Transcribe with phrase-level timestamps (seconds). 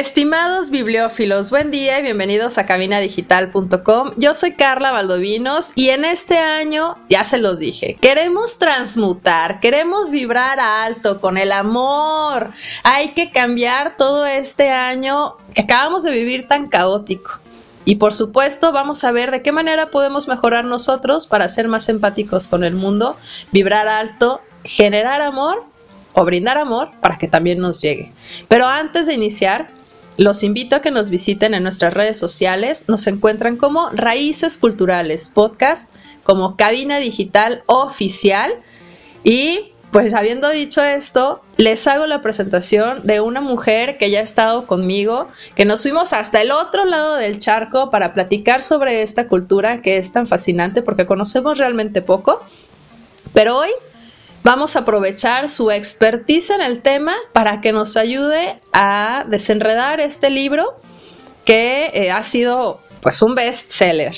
[0.00, 4.12] Estimados bibliófilos, buen día y bienvenidos a cabinadigital.com.
[4.16, 10.10] Yo soy Carla Valdovinos y en este año, ya se los dije, queremos transmutar, queremos
[10.10, 12.50] vibrar alto con el amor.
[12.82, 17.32] Hay que cambiar todo este año que acabamos de vivir tan caótico.
[17.84, 21.90] Y por supuesto vamos a ver de qué manera podemos mejorar nosotros para ser más
[21.90, 23.18] empáticos con el mundo,
[23.52, 25.66] vibrar alto, generar amor
[26.14, 28.14] o brindar amor para que también nos llegue.
[28.48, 29.68] Pero antes de iniciar,
[30.20, 32.84] los invito a que nos visiten en nuestras redes sociales.
[32.88, 35.88] Nos encuentran como Raíces Culturales Podcast,
[36.24, 38.52] como Cabina Digital Oficial.
[39.24, 44.22] Y pues habiendo dicho esto, les hago la presentación de una mujer que ya ha
[44.22, 49.26] estado conmigo, que nos fuimos hasta el otro lado del charco para platicar sobre esta
[49.26, 52.44] cultura que es tan fascinante porque conocemos realmente poco.
[53.32, 53.70] Pero hoy
[54.42, 60.30] Vamos a aprovechar su expertise en el tema para que nos ayude a desenredar este
[60.30, 60.80] libro
[61.44, 64.14] que eh, ha sido pues un bestseller.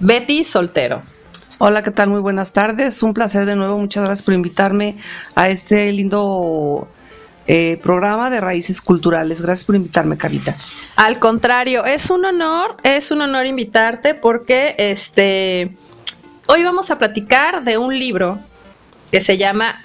[0.00, 1.02] Betty Soltero.
[1.58, 2.10] Hola, ¿qué tal?
[2.10, 3.00] Muy buenas tardes.
[3.04, 3.78] Un placer de nuevo.
[3.78, 4.98] Muchas gracias por invitarme
[5.36, 6.88] a este lindo
[7.46, 9.40] eh, programa de Raíces Culturales.
[9.40, 10.56] Gracias por invitarme, Carlita.
[10.96, 15.76] Al contrario, es un honor, es un honor invitarte porque este
[16.48, 18.40] hoy vamos a platicar de un libro
[19.14, 19.80] que se llama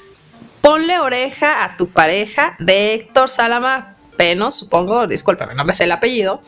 [0.59, 5.91] Ponle oreja a tu pareja de Héctor Salama Peno, supongo, discúlpame, no me sé el
[5.91, 6.41] apellido,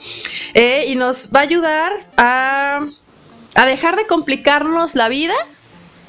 [0.56, 2.88] eh, y nos va a ayudar a,
[3.53, 5.36] a dejar de complicarnos la vida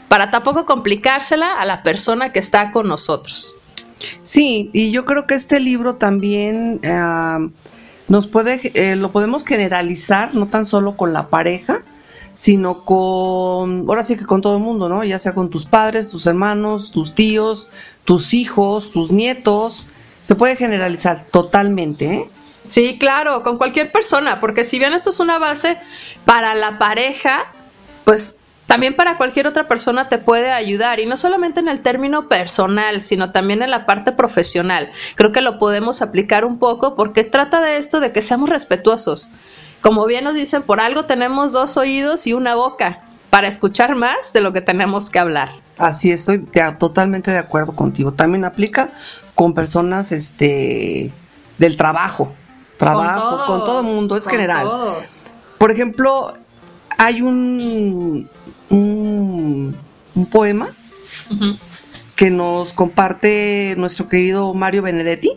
[0.09, 3.61] para tampoco complicársela a la persona que está con nosotros.
[4.23, 7.51] Sí, y yo creo que este libro también eh,
[8.09, 11.83] nos puede, eh, lo podemos generalizar, no tan solo con la pareja,
[12.35, 15.05] sino con, ahora sí que con todo el mundo, ¿no?
[15.05, 17.71] Ya sea con tus padres, tus hermanos, tus tíos,
[18.05, 19.87] tus hijos, tus nietos.
[20.23, 22.31] Se puede generalizar totalmente, ¿eh?
[22.69, 25.79] Sí, claro, con cualquier persona, porque si bien esto es una base
[26.25, 27.53] para la pareja,
[28.05, 32.29] pues también para cualquier otra persona te puede ayudar y no solamente en el término
[32.29, 34.91] personal, sino también en la parte profesional.
[35.17, 39.31] Creo que lo podemos aplicar un poco porque trata de esto de que seamos respetuosos.
[39.83, 43.01] Como bien nos dicen, por algo tenemos dos oídos y una boca
[43.31, 45.51] para escuchar más de lo que tenemos que hablar.
[45.77, 46.47] Así estoy
[46.79, 48.13] totalmente de acuerdo contigo.
[48.13, 48.91] También aplica
[49.35, 51.13] con personas este
[51.59, 52.33] del trabajo.
[52.77, 54.67] Trabajo, con, todo el mundo, es general.
[55.59, 56.35] Por ejemplo,
[56.99, 58.29] hay un,
[58.71, 59.77] un,
[60.31, 60.69] poema
[62.17, 65.33] que nos comparte nuestro querido Mario Benedetti.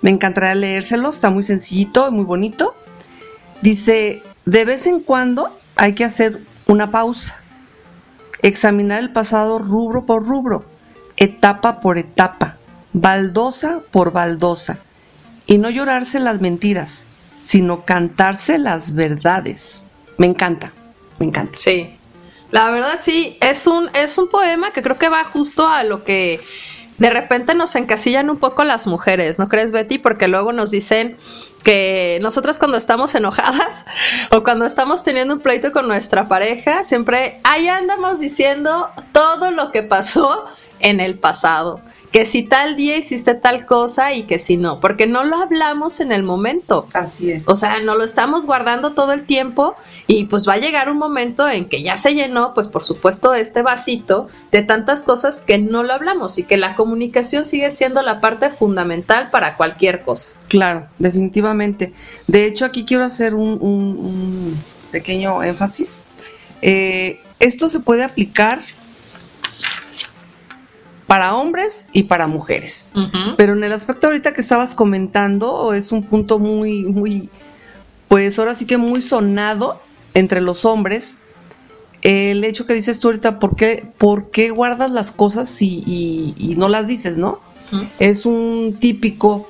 [0.00, 2.74] Me encantaría leérselo, está muy sencillito, muy bonito.
[3.64, 7.40] Dice, de vez en cuando hay que hacer una pausa,
[8.42, 10.66] examinar el pasado rubro por rubro,
[11.16, 12.58] etapa por etapa,
[12.92, 14.80] baldosa por baldosa,
[15.46, 17.04] y no llorarse las mentiras,
[17.38, 19.84] sino cantarse las verdades.
[20.18, 20.70] Me encanta,
[21.18, 21.56] me encanta.
[21.56, 21.96] Sí,
[22.50, 26.04] la verdad sí, es un, es un poema que creo que va justo a lo
[26.04, 26.38] que
[26.98, 29.98] de repente nos encasillan un poco las mujeres, ¿no crees, Betty?
[29.98, 31.16] Porque luego nos dicen
[31.64, 33.86] que nosotras cuando estamos enojadas
[34.30, 39.72] o cuando estamos teniendo un pleito con nuestra pareja, siempre ahí andamos diciendo todo lo
[39.72, 40.44] que pasó
[40.80, 41.80] en el pasado
[42.14, 45.98] que si tal día hiciste tal cosa y que si no, porque no lo hablamos
[45.98, 46.86] en el momento.
[46.92, 47.48] Así es.
[47.48, 49.74] O sea, no lo estamos guardando todo el tiempo
[50.06, 53.34] y pues va a llegar un momento en que ya se llenó, pues por supuesto,
[53.34, 58.00] este vasito de tantas cosas que no lo hablamos y que la comunicación sigue siendo
[58.00, 60.34] la parte fundamental para cualquier cosa.
[60.46, 61.94] Claro, definitivamente.
[62.28, 64.56] De hecho, aquí quiero hacer un,
[64.92, 65.98] pequeño énfasis.
[66.62, 68.62] Eh, esto se puede aplicar
[71.06, 72.92] para hombres y para mujeres.
[73.36, 77.30] Pero en el aspecto ahorita que estabas comentando, es un punto muy, muy,
[78.08, 79.80] pues ahora sí que muy sonado
[80.14, 81.16] entre los hombres.
[82.02, 86.68] El hecho que dices tú ahorita, ¿por qué, por qué guardas las cosas y, no
[86.68, 87.40] las dices, no?
[87.98, 89.48] Es un típico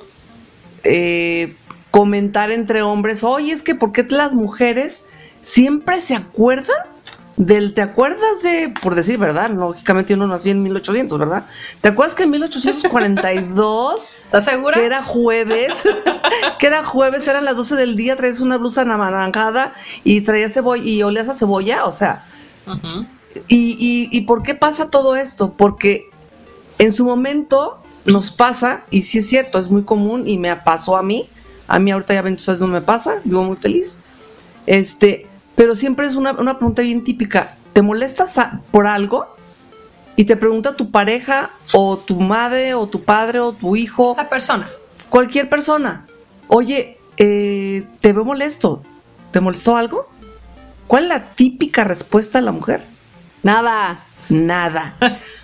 [0.83, 1.55] eh,
[1.91, 5.03] comentar entre hombres, oye, es que ¿por qué las mujeres
[5.41, 6.94] siempre se acuerdan
[7.37, 11.45] del, ¿te acuerdas de, por decir verdad, lógicamente uno nació en 1800, ¿verdad?
[11.81, 14.75] ¿Te acuerdas que en 1842, ¿estás segura?
[14.75, 15.83] Que era jueves,
[16.59, 19.73] que era jueves, eran las 12 del día, traías una blusa anaranjada
[20.03, 22.25] y traías cebolla y olías a cebolla, o sea,
[23.49, 25.53] y, y, por qué pasa todo esto?
[25.57, 26.09] Porque
[26.79, 30.95] en su momento nos pasa, y sí es cierto, es muy común y me pasó
[30.95, 31.27] a mí,
[31.67, 33.99] a mí ahorita ya 22 no me pasa, vivo muy feliz,
[34.67, 37.57] este, pero siempre es una, una pregunta bien típica.
[37.73, 38.39] ¿Te molestas
[38.71, 39.35] por algo?
[40.15, 44.15] Y te pregunta tu pareja o tu madre o tu padre o tu hijo.
[44.17, 44.69] La persona.
[45.09, 46.05] Cualquier persona.
[46.47, 48.81] Oye, eh, te veo molesto.
[49.31, 50.09] ¿Te molestó algo?
[50.87, 52.85] ¿Cuál es la típica respuesta de la mujer?
[53.43, 54.05] Nada.
[54.29, 54.95] Nada.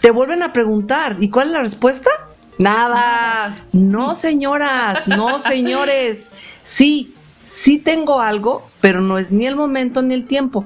[0.02, 1.18] te vuelven a preguntar.
[1.20, 2.10] ¿Y cuál es la respuesta?
[2.58, 3.66] Nada.
[3.72, 6.32] No, señoras, no, señores.
[6.64, 7.16] Sí,
[7.46, 10.66] sí tengo algo, pero no es ni el momento ni el tiempo.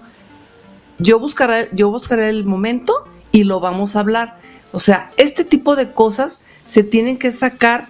[0.97, 4.37] Yo buscaré, yo buscaré el momento y lo vamos a hablar.
[4.71, 7.87] O sea, este tipo de cosas se tienen que sacar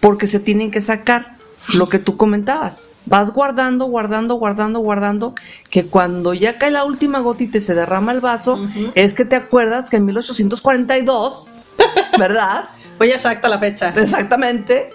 [0.00, 1.34] porque se tienen que sacar.
[1.72, 5.34] Lo que tú comentabas, vas guardando, guardando, guardando, guardando,
[5.70, 8.58] que cuando ya cae la última gotita y se derrama el vaso,
[8.94, 11.54] es que te acuerdas que en 1842,
[12.18, 12.68] ¿verdad?
[12.98, 13.94] Voy exacta la fecha.
[13.96, 14.90] Exactamente.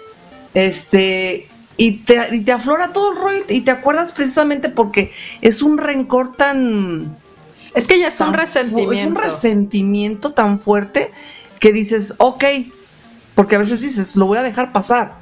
[0.54, 1.49] Este,
[1.80, 7.16] y te, aflora todo el rollo y te acuerdas precisamente porque es un rencor tan...
[7.74, 8.92] Es que ya es un resentimiento.
[8.92, 11.10] Es un resentimiento tan fuerte
[11.58, 12.44] que dices, ok,
[13.34, 15.20] porque a veces dices, lo voy a dejar pasar.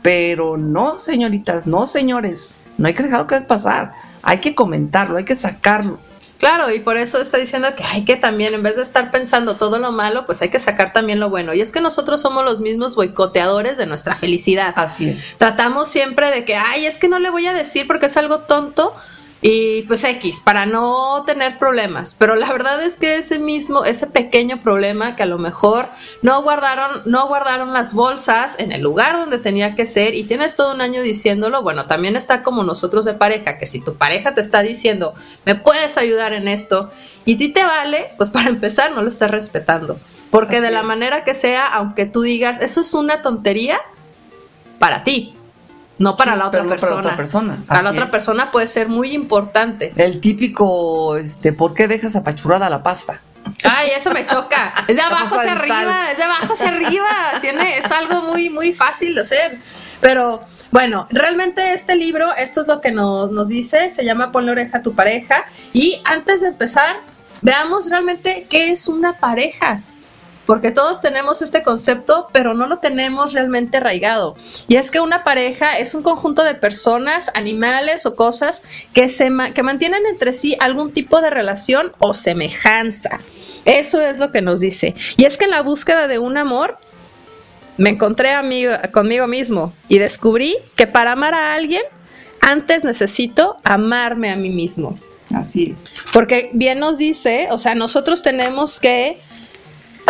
[0.00, 3.92] Pero no, señoritas, no, señores, no hay que dejarlo que pasar.
[4.22, 5.98] Hay que comentarlo, hay que sacarlo.
[6.40, 9.56] Claro, y por eso está diciendo que hay que también, en vez de estar pensando
[9.56, 11.52] todo lo malo, pues hay que sacar también lo bueno.
[11.52, 14.72] Y es que nosotros somos los mismos boicoteadores de nuestra felicidad.
[14.74, 15.36] Así es.
[15.36, 18.40] Tratamos siempre de que, ay, es que no le voy a decir porque es algo
[18.40, 18.96] tonto,
[19.42, 22.14] y pues X, para no tener problemas.
[22.18, 25.86] Pero la verdad es que ese mismo, ese pequeño problema que a lo mejor
[26.22, 30.56] no guardaron, no guardaron las bolsas en el lugar donde tenía que ser y tienes
[30.56, 34.34] todo un año diciéndolo, bueno, también está como nosotros de pareja, que si tu pareja
[34.34, 35.14] te está diciendo,
[35.46, 36.90] me puedes ayudar en esto
[37.24, 39.98] y ti te vale, pues para empezar no lo estás respetando.
[40.30, 43.80] Porque de la manera que sea, aunque tú digas, eso es una tontería,
[44.78, 45.36] para ti,
[46.00, 46.80] no para la otra persona.
[46.88, 47.58] Para, otra persona.
[47.66, 49.92] para la otra persona puede ser muy importante.
[49.96, 53.20] El típico, este, ¿por qué dejas apachurrada la pasta?
[53.64, 54.72] Ay, eso me choca.
[54.88, 57.06] Es de abajo hacia arriba, es de abajo hacia arriba.
[57.42, 59.58] Tiene, es algo muy, muy fácil de hacer.
[60.00, 64.52] Pero bueno, realmente este libro, esto es lo que nos, nos dice, se llama Ponle
[64.52, 65.44] oreja a tu pareja.
[65.74, 66.96] Y antes de empezar,
[67.42, 69.82] veamos realmente qué es una pareja
[70.50, 74.34] porque todos tenemos este concepto, pero no lo tenemos realmente arraigado.
[74.66, 79.30] Y es que una pareja es un conjunto de personas, animales o cosas que, se
[79.54, 83.20] que mantienen entre sí algún tipo de relación o semejanza.
[83.64, 84.96] Eso es lo que nos dice.
[85.16, 86.78] Y es que en la búsqueda de un amor,
[87.76, 88.30] me encontré
[88.92, 91.82] conmigo mismo y descubrí que para amar a alguien,
[92.40, 94.98] antes necesito amarme a mí mismo.
[95.32, 95.94] Así es.
[96.12, 99.20] Porque bien nos dice, o sea, nosotros tenemos que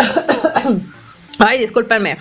[1.39, 2.17] Ay, discúlpenme.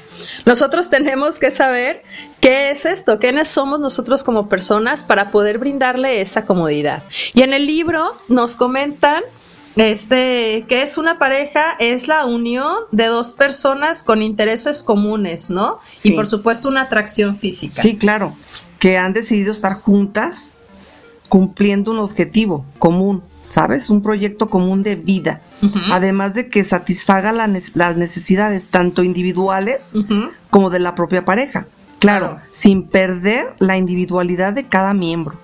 [0.46, 2.02] Nosotros tenemos que saber
[2.40, 7.02] qué es esto, quiénes somos nosotros como personas para poder brindarle esa comodidad.
[7.34, 9.22] Y en el libro nos comentan
[9.76, 15.80] este, que es una pareja, es la unión de dos personas con intereses comunes, ¿no?
[16.02, 17.80] Y por supuesto una atracción física.
[17.80, 18.34] Sí, claro,
[18.78, 20.56] que han decidido estar juntas
[21.28, 23.22] cumpliendo un objetivo común.
[23.50, 23.90] ¿Sabes?
[23.90, 25.42] Un proyecto común de vida.
[25.90, 29.92] Además de que satisfaga las necesidades tanto individuales
[30.49, 31.66] como de la propia pareja.
[31.99, 35.37] Claro, sin perder la individualidad de cada miembro.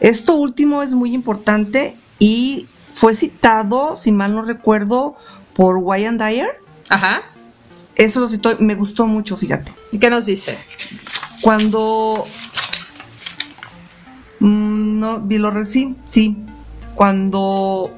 [0.00, 5.16] Esto último es muy importante y fue citado, si mal no recuerdo,
[5.54, 6.58] por Wyan Dyer.
[6.88, 7.22] Ajá.
[7.96, 9.72] Eso lo citó, me gustó mucho, fíjate.
[9.92, 10.56] ¿Y qué nos dice?
[11.42, 12.24] Cuando...
[14.38, 16.34] Mm, no, vi lo sí, sí,
[17.00, 17.90] cuando,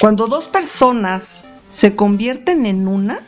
[0.00, 3.22] cuando dos personas se convierten en una,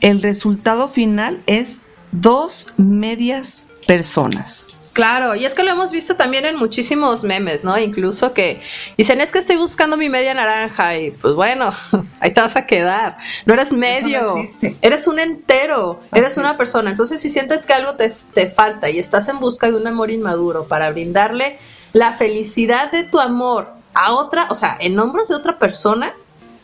[0.00, 1.80] el resultado final es
[2.12, 4.76] dos medias personas.
[4.92, 7.76] Claro, y es que lo hemos visto también en muchísimos memes, ¿no?
[7.78, 8.62] Incluso que
[8.96, 11.70] dicen, es que estoy buscando mi media naranja y pues bueno,
[12.20, 13.18] ahí te vas a quedar.
[13.44, 14.36] No eres medio,
[14.82, 16.92] eres un entero, eres una persona.
[16.92, 20.12] Entonces si sientes que algo te, te falta y estás en busca de un amor
[20.12, 21.58] inmaduro para brindarle
[21.92, 26.12] la felicidad de tu amor a otra, o sea, en hombros de otra persona,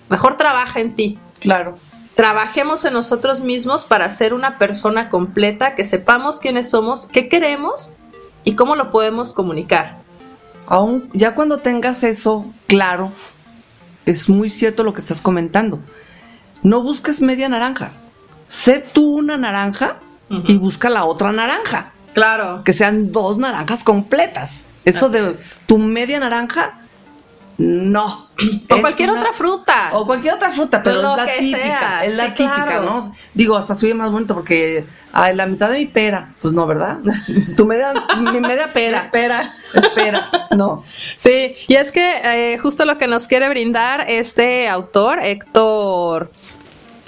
[0.09, 1.19] mejor trabaja en ti.
[1.41, 1.75] Claro.
[2.15, 7.97] Trabajemos en nosotros mismos para ser una persona completa, que sepamos quiénes somos, qué queremos
[8.45, 9.97] y cómo lo podemos comunicar.
[10.67, 13.11] aún ya cuando tengas eso claro,
[14.07, 15.81] es muy cierto lo que estás comentando.
[16.63, 17.93] No busques media naranja.
[18.49, 19.97] Sé tú una naranja
[20.29, 21.93] y busca la otra naranja.
[22.13, 22.63] Claro.
[22.65, 24.67] Que sean dos naranjas completas.
[24.85, 25.37] Eso de
[25.67, 26.81] tu media naranja,
[27.63, 28.29] no.
[28.71, 29.91] O cualquier otra fruta.
[29.93, 32.05] O cualquier otra fruta, pero es la típica.
[32.05, 33.15] Es la típica, ¿no?
[33.35, 36.35] Digo, hasta soy más bonito porque ay, la mitad de mi pera.
[36.43, 36.99] Pues no, ¿verdad?
[37.57, 39.01] tu media, mi media pera.
[39.01, 39.55] Espera.
[39.75, 40.85] Espera, no.
[41.17, 46.33] Sí, y es que eh, justo lo que nos quiere brindar este autor, Héctor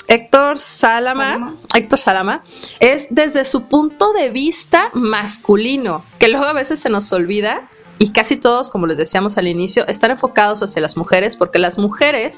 [0.07, 2.45] Héctor Salama, Héctor Salama,
[2.79, 8.11] es desde su punto de vista masculino, que luego a veces se nos olvida y
[8.11, 12.37] casi todos, como les decíamos al inicio, están enfocados hacia las mujeres, porque las mujeres,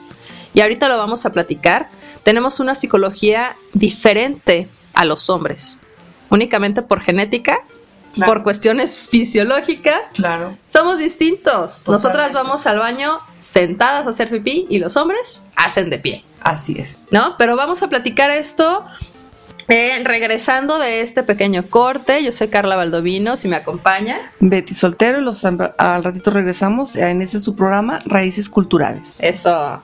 [0.54, 1.88] y ahorita lo vamos a platicar,
[2.22, 5.80] tenemos una psicología diferente a los hombres,
[6.30, 7.62] únicamente por genética
[8.24, 10.56] por cuestiones fisiológicas, claro.
[10.68, 11.82] somos distintos.
[11.86, 16.24] Nosotras vamos al baño sentadas a hacer pipí y los hombres hacen de pie.
[16.40, 17.08] Así es.
[17.10, 17.34] ¿No?
[17.36, 18.84] Pero vamos a platicar esto
[19.68, 24.32] eh, regresando de este pequeño corte, yo soy Carla Baldovino, si me acompaña.
[24.40, 29.18] Betty Soltero, los, al ratito regresamos en ese su programa Raíces Culturales.
[29.22, 29.82] Eso.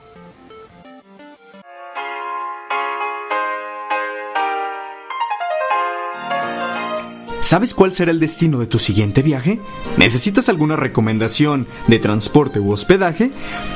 [7.43, 9.59] ¿Sabes cuál será el destino de tu siguiente viaje?
[9.97, 13.31] ¿Necesitas alguna recomendación de transporte u hospedaje?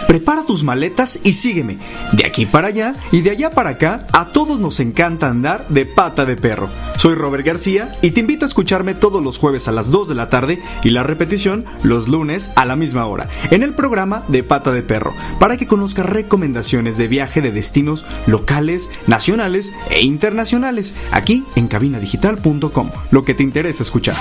[0.07, 1.77] Prepara tus maletas y sígueme.
[2.13, 5.85] De aquí para allá y de allá para acá, a todos nos encanta andar de
[5.85, 6.69] pata de perro.
[6.97, 10.15] Soy Robert García y te invito a escucharme todos los jueves a las 2 de
[10.15, 14.43] la tarde y la repetición los lunes a la misma hora en el programa de
[14.43, 20.95] pata de perro para que conozcas recomendaciones de viaje de destinos locales, nacionales e internacionales
[21.11, 22.91] aquí en cabinadigital.com.
[23.11, 24.15] Lo que te escuchar.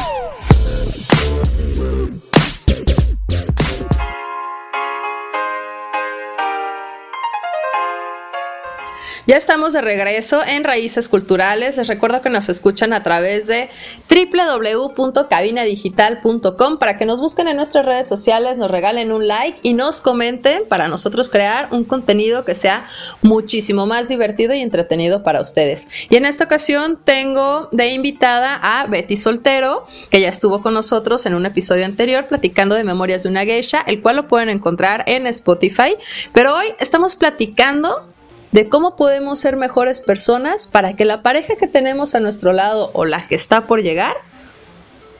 [9.28, 11.76] Ya estamos de regreso en Raíces Culturales.
[11.76, 13.68] Les recuerdo que nos escuchan a través de
[14.08, 20.00] www.cabinadigital.com para que nos busquen en nuestras redes sociales, nos regalen un like y nos
[20.00, 22.86] comenten para nosotros crear un contenido que sea
[23.20, 25.88] muchísimo más divertido y entretenido para ustedes.
[26.08, 31.26] Y en esta ocasión tengo de invitada a Betty Soltero, que ya estuvo con nosotros
[31.26, 35.02] en un episodio anterior platicando de Memorias de una Geisha, el cual lo pueden encontrar
[35.08, 35.96] en Spotify.
[36.32, 38.06] Pero hoy estamos platicando
[38.52, 42.90] de cómo podemos ser mejores personas para que la pareja que tenemos a nuestro lado
[42.94, 44.16] o la que está por llegar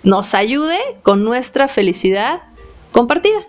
[0.02, 2.42] nos ayude con nuestra felicidad
[2.92, 3.40] compartida.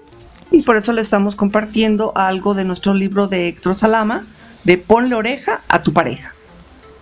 [0.52, 4.26] Y por eso le estamos compartiendo algo de nuestro libro de Héctor Salama,
[4.64, 6.34] de Ponle oreja a tu pareja.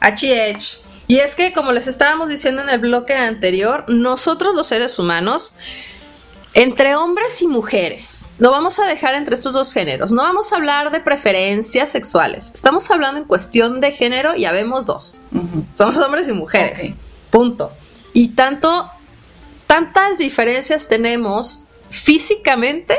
[0.01, 0.79] H.H.
[1.07, 5.55] Y es que, como les estábamos diciendo en el bloque anterior, nosotros los seres humanos
[6.55, 8.31] entre hombres y mujeres.
[8.39, 10.13] Lo vamos a dejar entre estos dos géneros.
[10.13, 12.51] No vamos a hablar de preferencias sexuales.
[12.55, 15.21] Estamos hablando en cuestión de género y habemos dos.
[15.73, 16.93] Somos hombres y mujeres.
[17.29, 17.73] Punto.
[18.13, 18.89] Y tanto,
[19.67, 22.95] tantas diferencias tenemos físicamente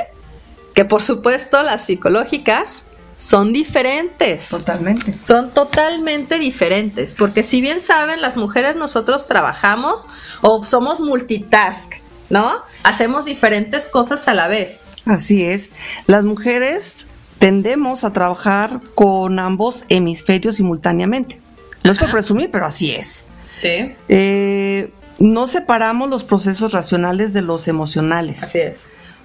[0.75, 4.51] que por supuesto las psicológicas son diferentes.
[4.51, 5.19] Totalmente.
[5.19, 7.15] Son totalmente diferentes.
[7.15, 10.09] Porque si bien saben, las mujeres nosotros trabajamos
[10.43, 12.51] o somos multitask ¿no?
[12.83, 14.85] Hacemos diferentes cosas a la vez.
[15.05, 15.71] Así es.
[16.07, 17.07] Las mujeres
[17.39, 21.41] tendemos a trabajar con ambos hemisferios simultáneamente.
[21.85, 23.27] No es por presumir, pero así es.
[23.57, 23.95] Sí.
[24.09, 28.43] Eh, no separamos los procesos racionales de los emocionales.
[28.43, 28.81] Así es.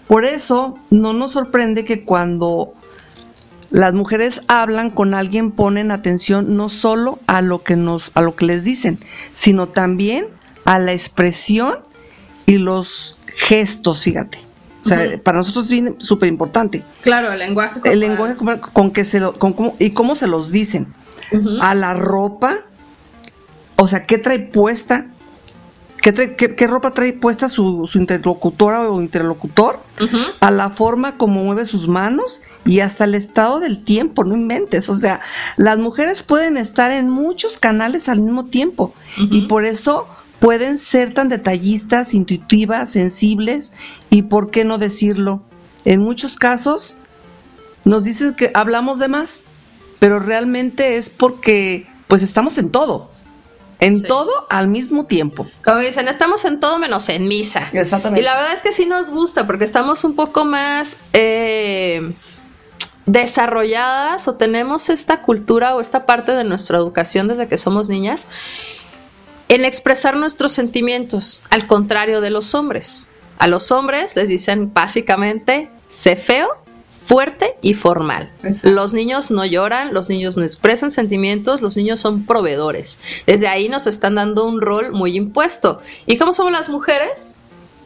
[0.07, 2.73] Por eso no nos sorprende que cuando
[3.69, 8.35] las mujeres hablan con alguien ponen atención no solo a lo que nos a lo
[8.35, 8.99] que les dicen,
[9.33, 10.27] sino también
[10.65, 11.79] a la expresión
[12.51, 14.39] y los gestos, fíjate.
[14.81, 16.83] O sea, para nosotros es súper importante.
[17.01, 18.35] Claro, el lenguaje El lenguaje
[18.73, 20.93] con que se lo, con cómo, y cómo se los dicen.
[21.61, 22.59] A la ropa,
[23.77, 25.05] o sea, ¿qué trae puesta?
[26.01, 29.79] ¿Qué, qué, ropa trae puesta su, su interlocutora o interlocutor?
[30.41, 34.89] A la forma como mueve sus manos y hasta el estado del tiempo, no inventes.
[34.89, 35.21] O sea,
[35.55, 40.07] las mujeres pueden estar en muchos canales al mismo tiempo y por eso
[40.41, 43.71] pueden ser tan detallistas, intuitivas, sensibles
[44.09, 45.43] y, ¿por qué no decirlo?
[45.85, 46.97] En muchos casos
[47.85, 49.45] nos dicen que hablamos de más,
[49.99, 53.11] pero realmente es porque pues estamos en todo.
[53.79, 55.47] En todo al mismo tiempo.
[55.63, 57.69] Como dicen, estamos en todo menos en misa.
[57.73, 58.21] Exactamente.
[58.21, 62.15] Y la verdad es que sí nos gusta porque estamos un poco más eh,
[63.05, 68.27] desarrolladas o tenemos esta cultura o esta parte de nuestra educación desde que somos niñas
[69.51, 73.09] en expresar nuestros sentimientos, al contrario de los hombres.
[73.37, 76.47] A los hombres les dicen básicamente, sé feo,
[76.89, 78.31] fuerte y formal.
[78.63, 82.97] Los niños no lloran, los niños no expresan sentimientos, los niños son proveedores.
[83.27, 85.81] Desde ahí nos están dando un rol muy impuesto.
[86.05, 87.39] ¿Y cómo somos las mujeres?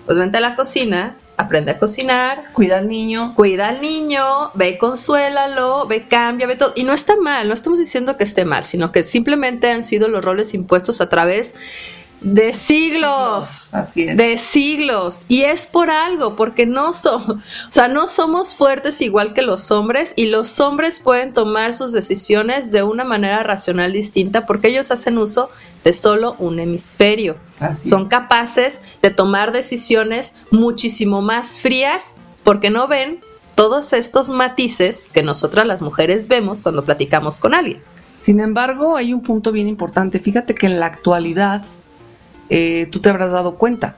[0.06, 2.52] Pues vente a la cocina, aprende a cocinar.
[2.54, 3.34] Cuida al niño.
[3.36, 6.74] Cuida al niño, ve consuélalo, ve cambia, ve todo.
[6.76, 10.08] Y no está mal, no estamos diciendo que esté mal, sino que simplemente han sido
[10.08, 11.56] los roles impuestos a través
[12.22, 14.18] de siglos, Así es.
[14.18, 19.34] de siglos, y es por algo, porque no somos, o sea, no somos fuertes igual
[19.34, 24.46] que los hombres, y los hombres pueden tomar sus decisiones de una manera racional distinta,
[24.46, 25.50] porque ellos hacen uso
[25.84, 27.38] de solo un hemisferio.
[27.60, 28.10] Así Son es.
[28.10, 33.20] capaces de tomar decisiones muchísimo más frías, porque no ven
[33.56, 37.82] todos estos matices que nosotras las mujeres vemos cuando platicamos con alguien.
[38.20, 40.20] Sin embargo, hay un punto bien importante.
[40.20, 41.64] Fíjate que en la actualidad,
[42.50, 43.98] eh, tú te habrás dado cuenta,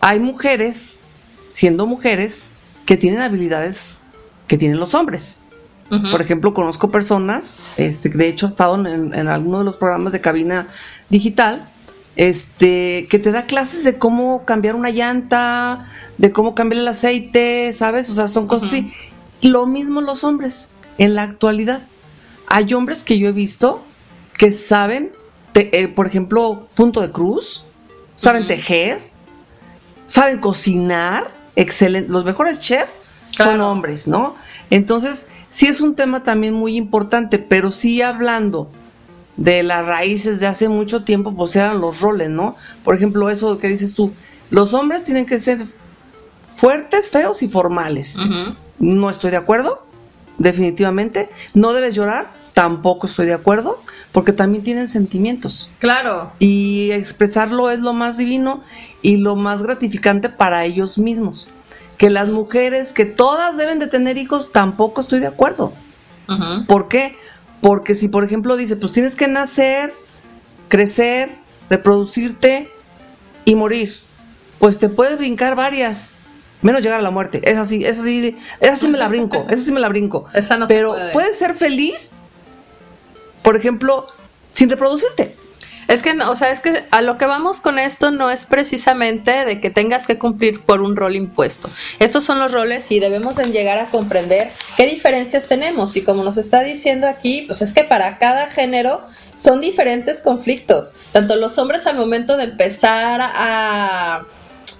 [0.00, 1.00] hay mujeres,
[1.50, 2.50] siendo mujeres,
[2.86, 4.00] que tienen habilidades
[4.46, 5.40] que tienen los hombres.
[6.10, 10.12] Por ejemplo, conozco personas, este, de hecho, he estado en, en alguno de los programas
[10.12, 10.68] de cabina
[11.08, 11.66] digital,
[12.16, 15.86] este, que te da clases de cómo cambiar una llanta,
[16.18, 18.10] de cómo cambiar el aceite, ¿sabes?
[18.10, 18.76] O sea, son cosas Ujú.
[18.86, 18.92] así.
[19.40, 20.68] Lo mismo los hombres,
[20.98, 21.80] en la actualidad.
[22.48, 23.82] Hay hombres que yo he visto
[24.36, 25.12] que saben,
[25.52, 27.64] te- eh, por ejemplo, punto de cruz,
[28.18, 29.00] saben tejer,
[30.06, 32.10] saben cocinar, excelente.
[32.10, 32.90] Los mejores chefs
[33.30, 34.34] son hombres, ¿no?
[34.68, 38.70] Entonces, sí es un tema también muy importante, pero sí hablando
[39.36, 42.56] de las raíces de hace mucho tiempo, pues eran los roles, ¿no?
[42.84, 44.12] Por ejemplo, eso que dices tú,
[44.50, 45.64] los hombres tienen que ser
[46.56, 48.16] fuertes, feos y formales.
[48.80, 49.86] No estoy de acuerdo,
[50.38, 51.30] definitivamente.
[51.54, 55.70] No debes llorar, tampoco estoy de acuerdo, porque también tienen sentimientos.
[55.78, 58.64] Claro, Y expresarlo es lo más divino
[59.00, 61.50] y lo más gratificante para ellos mismos.
[61.98, 65.72] Que las mujeres, que todas deben de tener hijos, tampoco estoy de acuerdo.
[66.66, 67.16] ¿Por qué?
[67.60, 69.94] Porque si, por ejemplo, dice, pues tienes que nacer,
[70.66, 71.30] crecer,
[71.70, 72.68] reproducirte
[73.44, 73.94] y morir,
[74.58, 76.14] pues te puedes brincar varias,
[76.62, 77.40] menos llegar a la muerte.
[77.48, 80.26] Es así, es así, esa sí me la brinco, esa sí me la brinco.
[80.34, 81.12] Esa no se Pero puede.
[81.12, 82.17] puedes ser feliz,
[83.48, 84.06] por ejemplo,
[84.52, 85.34] sin reproducirte.
[85.86, 88.44] Es que, no, o sea, es que a lo que vamos con esto no es
[88.44, 91.70] precisamente de que tengas que cumplir por un rol impuesto.
[91.98, 95.96] Estos son los roles y debemos de llegar a comprender qué diferencias tenemos.
[95.96, 99.06] Y como nos está diciendo aquí, pues es que para cada género
[99.42, 100.96] son diferentes conflictos.
[101.12, 104.26] Tanto los hombres al momento de empezar a...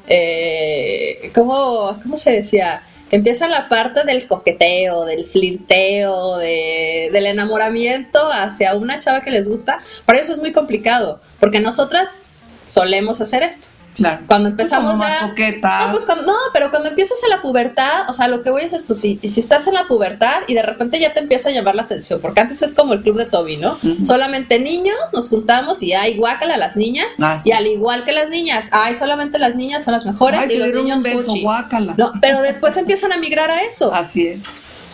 [0.08, 2.82] Eh, ¿cómo, ¿Cómo se decía?
[3.10, 9.48] Empieza la parte del coqueteo, del flirteo, de, del enamoramiento hacia una chava que les
[9.48, 12.18] gusta, para eso es muy complicado, porque nosotras
[12.66, 13.77] solemos hacer esto.
[13.94, 14.22] Claro.
[14.26, 14.98] Cuando empezamos ya...
[14.98, 15.86] más coquetas.
[15.86, 18.62] No, pues cuando- no, pero cuando empiezas en la pubertad, o sea, lo que voy
[18.62, 21.52] es esto, si, si estás en la pubertad y de repente ya te empieza a
[21.52, 23.76] llamar la atención, porque antes es como el club de Toby, ¿no?
[24.04, 27.48] Solamente niños nos juntamos y hay guácala las niñas, Ah, sí.
[27.50, 30.58] y al igual que las niñas, ay, solamente las niñas son las mejores Ay, y
[30.58, 31.94] los niños un beso, guácala.
[31.96, 33.92] No, pero después empiezan a migrar a eso.
[33.92, 34.44] Así es.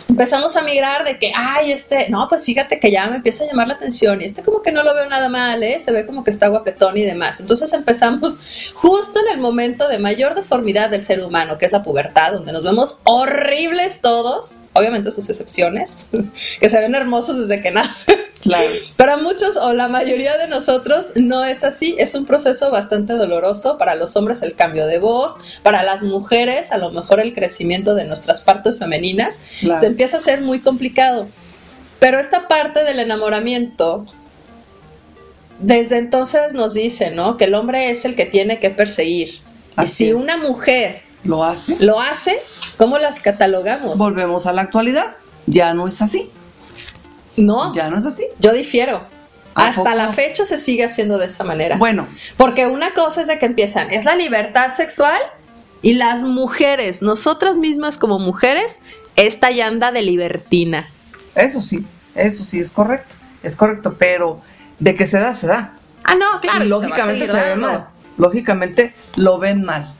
[0.07, 3.47] Empezamos a migrar de que, ay, este, no, pues fíjate que ya me empieza a
[3.47, 5.79] llamar la atención y este como que no lo veo nada mal, ¿eh?
[5.79, 7.39] Se ve como que está guapetón y demás.
[7.39, 8.37] Entonces empezamos
[8.75, 12.53] justo en el momento de mayor deformidad del ser humano, que es la pubertad, donde
[12.53, 16.07] nos vemos horribles todos, obviamente sus excepciones,
[16.59, 18.15] que se ven hermosos desde que nacen.
[18.41, 18.69] Claro.
[18.95, 23.77] Para muchos o la mayoría de nosotros no es así, es un proceso bastante doloroso.
[23.79, 27.95] Para los hombres el cambio de voz, para las mujeres a lo mejor el crecimiento
[27.95, 29.79] de nuestras partes femeninas, Claro.
[29.79, 31.27] se empieza a ser muy complicado.
[31.99, 34.05] Pero esta parte del enamoramiento,
[35.59, 37.37] desde entonces nos dice, ¿no?
[37.37, 39.29] Que el hombre es el que tiene que perseguir.
[39.29, 39.41] y
[39.77, 40.15] Así si es.
[40.15, 41.75] una mujer ¿Lo hace?
[41.83, 42.39] lo hace,
[42.77, 43.97] ¿cómo las catalogamos?
[43.99, 45.15] Volvemos a la actualidad.
[45.47, 46.31] Ya no es así.
[47.37, 48.25] no, Ya no es así.
[48.39, 49.03] yo difiero.
[49.57, 49.95] ¿A Hasta poco?
[49.95, 51.77] la fecha se sigue haciendo de esa manera.
[51.77, 55.19] Bueno, Porque una cosa es de que empiezan, es la libertad sexual
[55.81, 58.81] y las mujeres, nosotras mismas como mujeres,
[59.15, 60.89] esta yanda de libertina.
[61.35, 61.85] eso sí,
[62.15, 63.15] eso sí es correcto.
[63.43, 64.41] Es correcto, pero
[64.79, 65.77] de que se da, se da.
[66.03, 66.65] Ah, no, claro.
[66.65, 67.87] y lógicamente se, ve mal.
[68.17, 69.93] Lógicamente lo ven mal.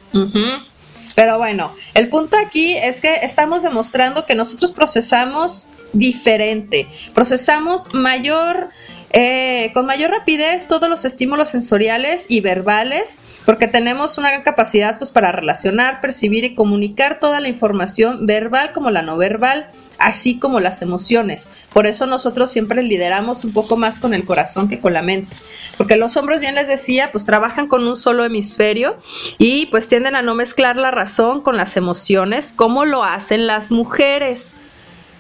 [1.16, 8.70] Pero bueno, el punto aquí es que estamos demostrando que nosotros procesamos diferente, procesamos mayor
[9.18, 14.98] eh, con mayor rapidez todos los estímulos sensoriales y verbales, porque tenemos una gran capacidad
[14.98, 20.40] pues, para relacionar, percibir y comunicar toda la información verbal como la no verbal así
[20.40, 21.50] como las emociones.
[21.74, 25.36] Por eso nosotros siempre lideramos un poco más con el corazón que con la mente.
[25.78, 28.98] Porque los hombres, bien les decía, pues trabajan con un solo hemisferio
[29.38, 33.72] y pues tienden a no mezclar la razón con las emociones como lo hacen las
[33.72, 34.56] mujeres.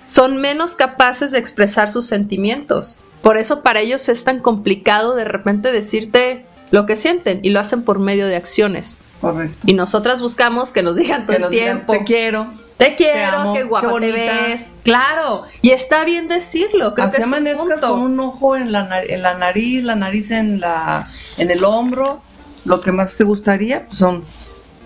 [0.06, 3.00] Son menos capaces de expresar sus sentimientos.
[3.22, 7.60] Por eso para ellos es tan complicado de repente decirte lo que sienten y lo
[7.60, 9.00] hacen por medio de acciones.
[9.22, 9.58] Correcto.
[9.66, 11.94] Y nosotras buscamos que nos digan todo el tiempo.
[11.94, 12.65] te quiero.
[12.78, 14.74] Te quiero, qué guapa te ves.
[14.84, 16.94] Claro, y está bien decirlo.
[16.94, 21.08] Creo Así amanezcas con un ojo en la, en la nariz, la nariz en la
[21.38, 22.22] en el hombro.
[22.66, 24.26] Lo que más te gustaría pues son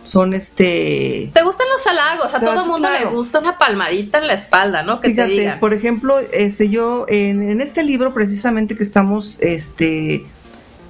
[0.09, 1.29] son este...
[1.33, 2.33] ¿Te gustan los halagos?
[2.33, 5.01] A todo mundo le gusta una palmadita en la espalda, ¿no?
[5.01, 10.25] Que Fíjate, por ejemplo, este, yo en, este libro precisamente que estamos, este,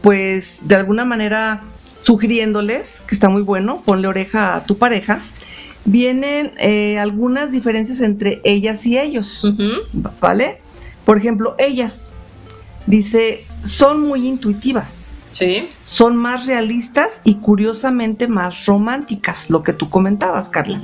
[0.02, 1.62] pues de alguna manera
[2.00, 5.22] sugiriéndoles, que está muy bueno, ponle oreja a tu pareja,
[5.92, 9.44] vienen eh, algunas diferencias entre ellas y ellos,
[10.22, 10.62] ¿vale?
[11.04, 12.12] Por ejemplo, ellas,
[12.86, 15.12] dice, son muy intuitivas.
[15.32, 15.70] Sí.
[15.86, 20.82] Son más realistas y curiosamente más románticas, lo que tú comentabas, Carla.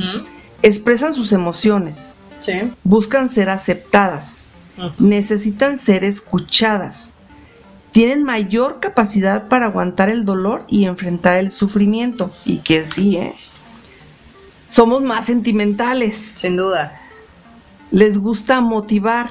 [0.62, 2.20] Expresan sus emociones.
[2.40, 2.54] Sí.
[2.84, 4.56] Buscan ser aceptadas.
[4.98, 7.14] Necesitan ser escuchadas.
[7.92, 12.32] Tienen mayor capacidad para aguantar el dolor y enfrentar el sufrimiento.
[12.46, 13.34] Y que sí, ¿eh?
[14.76, 16.16] Somos más sentimentales.
[16.36, 17.00] Sin duda.
[17.92, 19.30] Les gusta motivar.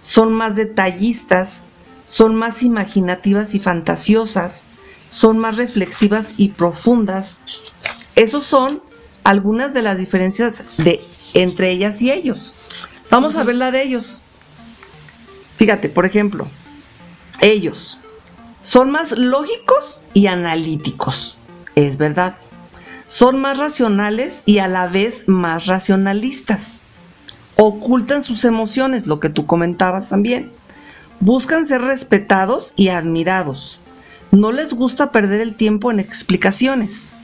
[0.00, 1.62] Son más detallistas
[2.08, 4.64] son más imaginativas y fantasiosas,
[5.10, 7.38] son más reflexivas y profundas.
[8.16, 8.82] Esos son
[9.22, 11.04] algunas de las diferencias de
[11.34, 12.54] entre ellas y ellos.
[13.10, 14.22] Vamos a ver la de ellos.
[15.58, 16.48] Fíjate, por ejemplo,
[17.40, 18.00] ellos
[18.62, 21.38] son más lógicos y analíticos.
[21.74, 22.36] Es verdad.
[23.08, 26.82] Son más racionales y a la vez más racionalistas.
[27.56, 30.52] Ocultan sus emociones, lo que tú comentabas también.
[31.18, 33.80] Buscan ser respetados y admirados.
[34.30, 37.14] No les gusta perder el tiempo en explicaciones.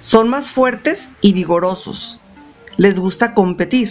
[0.00, 2.20] Son más fuertes y vigorosos.
[2.76, 3.90] Les gusta competir.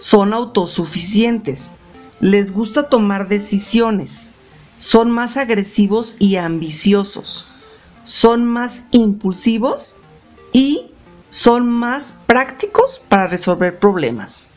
[0.00, 1.70] Son autosuficientes.
[2.18, 4.32] Les gusta tomar decisiones.
[4.80, 7.48] Son más agresivos y ambiciosos.
[8.02, 9.96] Son más impulsivos
[10.56, 10.86] y
[11.28, 14.52] son más prácticos para resolver problemas.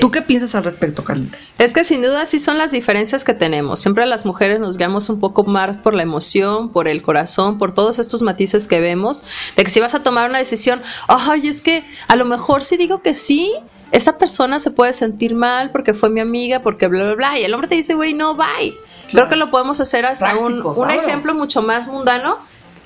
[0.00, 1.36] ¿Tú qué piensas al respecto, Carlita?
[1.58, 3.80] Es que sin duda sí son las diferencias que tenemos.
[3.80, 7.74] Siempre las mujeres nos guiamos un poco más por la emoción, por el corazón, por
[7.74, 9.22] todos estos matices que vemos,
[9.54, 12.78] de que si vas a tomar una decisión, ay, es que a lo mejor si
[12.78, 13.52] digo que sí,
[13.90, 17.44] esta persona se puede sentir mal porque fue mi amiga, porque bla, bla, bla, y
[17.44, 18.74] el hombre te dice, güey, no, bye.
[19.10, 22.38] Creo que lo podemos hacer hasta un, un ejemplo mucho más mundano,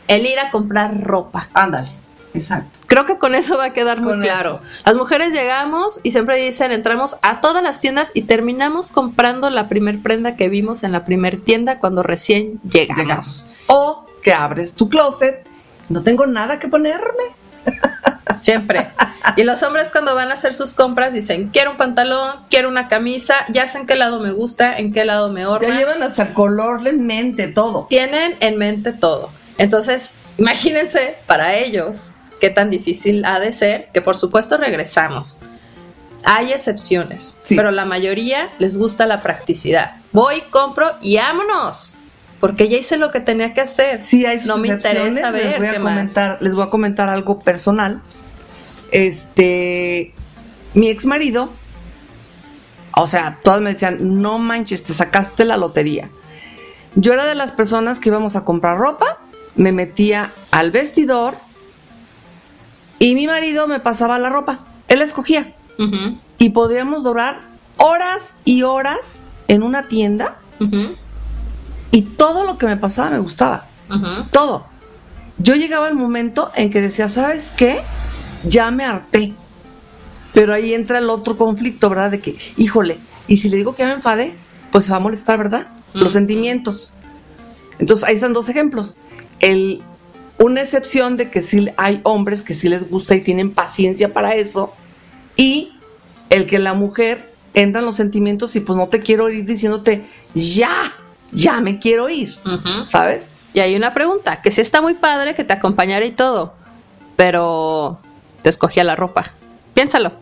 [0.08, 1.48] el ir a comprar ropa.
[1.54, 2.05] Ándale.
[2.36, 2.78] Exacto.
[2.86, 4.60] Creo que con eso va a quedar muy claro.
[4.84, 9.68] Las mujeres llegamos y siempre dicen, entramos a todas las tiendas y terminamos comprando la
[9.68, 13.56] primer prenda que vimos en la primer tienda cuando recién llegamos.
[13.66, 15.46] O que abres tu closet,
[15.88, 17.24] no tengo nada que ponerme.
[18.40, 18.88] Siempre.
[19.36, 22.88] Y los hombres cuando van a hacer sus compras dicen, quiero un pantalón, quiero una
[22.88, 25.68] camisa, ya sé en qué lado me gusta, en qué lado me orna.
[25.68, 27.86] Ya llevan hasta color en mente, todo.
[27.88, 29.30] Tienen en mente todo.
[29.58, 35.40] Entonces, imagínense, para ellos, qué tan difícil ha de ser, que por supuesto regresamos.
[36.24, 39.96] Hay excepciones, pero la mayoría les gusta la practicidad.
[40.12, 41.94] Voy, compro y vámonos.
[42.40, 43.98] Porque ya hice lo que tenía que hacer.
[43.98, 47.08] Sí, hay sus no me interesa ver les voy a comentar, Les voy a comentar
[47.08, 48.02] algo personal.
[48.90, 50.14] Este,
[50.74, 51.50] mi ex marido,
[52.96, 56.10] o sea, todas me decían, no manches, te sacaste la lotería.
[56.94, 59.18] Yo era de las personas que íbamos a comprar ropa,
[59.54, 61.36] me metía al vestidor,
[62.98, 64.60] y mi marido me pasaba la ropa.
[64.88, 65.54] Él escogía.
[66.38, 67.40] Y podríamos durar
[67.76, 70.36] horas y horas en una tienda.
[71.90, 73.66] Y todo lo que me pasaba me gustaba.
[74.30, 74.66] Todo.
[75.38, 77.82] Yo llegaba al momento en que decía, ¿sabes qué?
[78.44, 79.34] Ya me harté.
[80.32, 82.10] Pero ahí entra el otro conflicto, ¿verdad?
[82.10, 84.36] De que, híjole, y si le digo que me enfadé,
[84.70, 85.68] pues se va a molestar, ¿verdad?
[85.92, 86.94] Los sentimientos.
[87.78, 88.96] Entonces ahí están dos ejemplos.
[89.40, 89.82] El
[90.38, 94.34] una excepción de que sí hay hombres que sí les gusta y tienen paciencia para
[94.34, 94.74] eso.
[95.36, 95.72] Y
[96.30, 100.04] el que la mujer entra en los sentimientos y pues no te quiero ir diciéndote,
[100.34, 100.92] ya,
[101.32, 102.30] ya me quiero ir,
[102.82, 103.34] ¿sabes?
[103.54, 106.54] Y hay una pregunta, que sí está muy padre que te acompañara y todo,
[107.16, 107.98] pero
[108.42, 109.32] te escogía la ropa.
[109.72, 110.12] Piénsalo.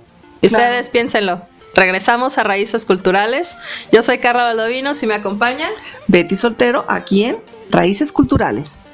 [0.40, 1.42] ustedes piénsenlo.
[1.74, 3.57] Regresamos a Raíces Culturales.
[3.90, 5.70] Yo soy Carla Valdovinos y me acompaña
[6.07, 7.38] Betty Soltero aquí en
[7.70, 8.93] Raíces Culturales.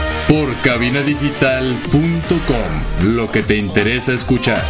[0.31, 4.63] por cabinadigital.com, lo que te interesa escuchar.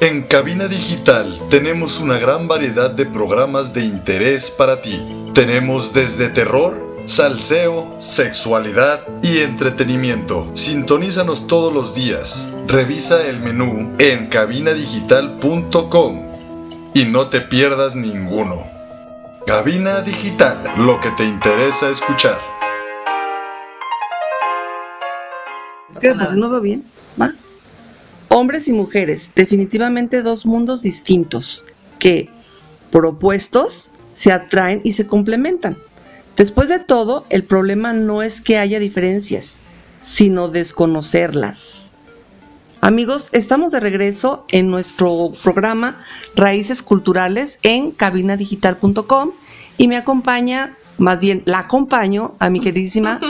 [0.00, 4.96] En Cabina Digital tenemos una gran variedad de programas de interés para ti.
[5.34, 10.52] Tenemos desde terror, salseo, sexualidad y entretenimiento.
[10.54, 12.52] Sintonízanos todos los días.
[12.68, 16.22] Revisa el menú en cabinadigital.com
[16.94, 18.73] y no te pierdas ninguno.
[19.46, 22.38] Cabina Digital, lo que te interesa escuchar.
[25.92, 26.84] Es que pues, no va bien.
[28.28, 31.62] Hombres y mujeres, definitivamente dos mundos distintos
[31.98, 32.30] que,
[32.90, 35.76] propuestos, se atraen y se complementan.
[36.38, 39.58] Después de todo, el problema no es que haya diferencias,
[40.00, 41.90] sino desconocerlas.
[42.84, 46.04] Amigos, estamos de regreso en nuestro programa
[46.36, 49.30] Raíces Culturales en cabinadigital.com
[49.78, 53.20] y me acompaña, más bien la acompaño a mi queridísima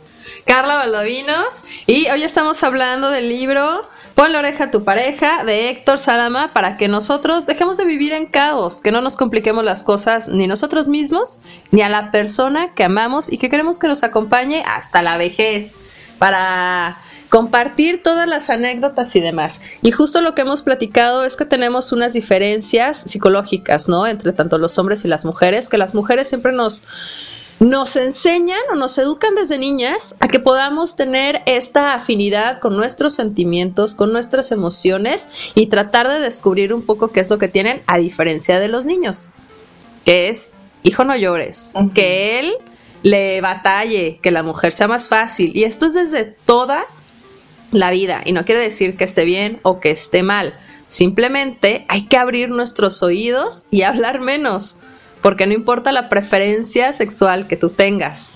[0.46, 1.62] Carla Valdovinos.
[1.86, 6.52] Y hoy estamos hablando del libro Pon la oreja a tu pareja de Héctor Salama
[6.52, 10.48] para que nosotros dejemos de vivir en caos, que no nos compliquemos las cosas ni
[10.48, 15.02] nosotros mismos ni a la persona que amamos y que queremos que nos acompañe hasta
[15.02, 15.78] la vejez.
[16.18, 16.98] Para
[17.34, 19.60] compartir todas las anécdotas y demás.
[19.82, 24.06] Y justo lo que hemos platicado es que tenemos unas diferencias psicológicas, ¿no?
[24.06, 26.84] Entre tanto los hombres y las mujeres, que las mujeres siempre nos
[27.58, 33.14] nos enseñan o nos educan desde niñas a que podamos tener esta afinidad con nuestros
[33.14, 37.82] sentimientos, con nuestras emociones y tratar de descubrir un poco qué es lo que tienen
[37.88, 39.30] a diferencia de los niños,
[40.04, 42.54] que es, hijo no llores, que él
[43.02, 45.50] le batalle, que la mujer sea más fácil.
[45.56, 46.86] Y esto es desde toda
[47.74, 50.54] la vida y no quiere decir que esté bien o que esté mal.
[50.88, 54.76] Simplemente hay que abrir nuestros oídos y hablar menos,
[55.22, 58.34] porque no importa la preferencia sexual que tú tengas.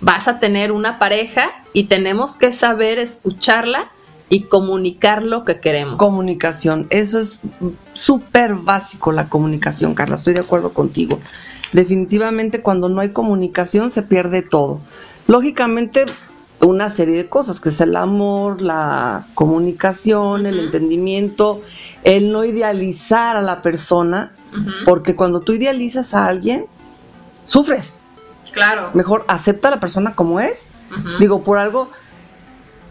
[0.00, 3.90] Vas a tener una pareja y tenemos que saber escucharla
[4.28, 5.96] y comunicar lo que queremos.
[5.96, 7.42] Comunicación, eso es
[7.92, 11.20] súper básico la comunicación, Carla, estoy de acuerdo contigo.
[11.72, 14.80] Definitivamente cuando no hay comunicación se pierde todo.
[15.26, 16.06] Lógicamente
[16.60, 21.62] una serie de cosas, que es el amor, la comunicación, el entendimiento,
[22.04, 24.32] el no idealizar a la persona,
[24.84, 26.66] porque cuando tú idealizas a alguien,
[27.44, 28.00] sufres.
[28.52, 28.90] Claro.
[28.94, 30.70] Mejor acepta a la persona como es.
[31.18, 31.88] Digo, por algo,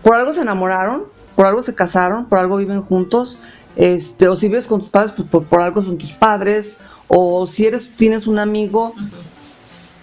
[0.03, 1.05] por algo se enamoraron,
[1.36, 3.38] por algo se casaron, por algo viven juntos.
[3.75, 6.77] Este, o si vives con tus padres, pues por, algo son tus padres,
[7.08, 8.93] o si eres, tienes un amigo,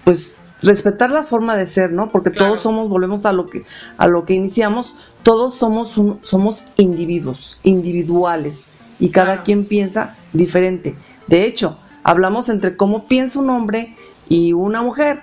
[0.05, 2.09] pues respetar la forma de ser, ¿no?
[2.09, 3.65] Porque todos somos, volvemos a lo que
[3.99, 10.97] a lo que iniciamos, todos somos somos individuos, individuales y cada quien piensa diferente.
[11.27, 13.97] De hecho, hablamos entre cómo piensa un hombre
[14.29, 15.23] y una mujer.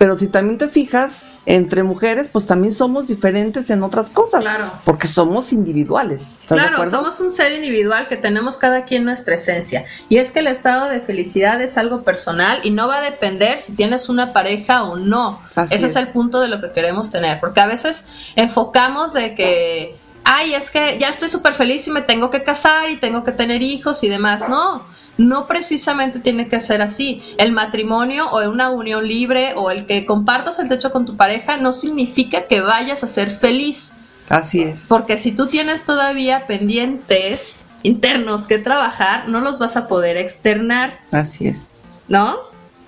[0.00, 4.40] Pero si también te fijas, entre mujeres, pues también somos diferentes en otras cosas.
[4.40, 4.72] Claro.
[4.86, 6.38] Porque somos individuales.
[6.40, 9.84] ¿Estás claro, de somos un ser individual que tenemos cada quien nuestra esencia.
[10.08, 13.60] Y es que el estado de felicidad es algo personal y no va a depender
[13.60, 15.42] si tienes una pareja o no.
[15.54, 15.82] Ese es.
[15.82, 17.38] es el punto de lo que queremos tener.
[17.38, 22.00] Porque a veces enfocamos de que, ay, es que ya estoy súper feliz y me
[22.00, 24.48] tengo que casar y tengo que tener hijos y demás.
[24.48, 24.89] No
[25.20, 27.22] no precisamente tiene que ser así.
[27.36, 31.58] El matrimonio o una unión libre o el que compartas el techo con tu pareja
[31.58, 33.92] no significa que vayas a ser feliz.
[34.30, 34.86] Así es.
[34.88, 41.00] Porque si tú tienes todavía pendientes internos que trabajar, no los vas a poder externar.
[41.12, 41.66] Así es.
[42.08, 42.36] ¿No?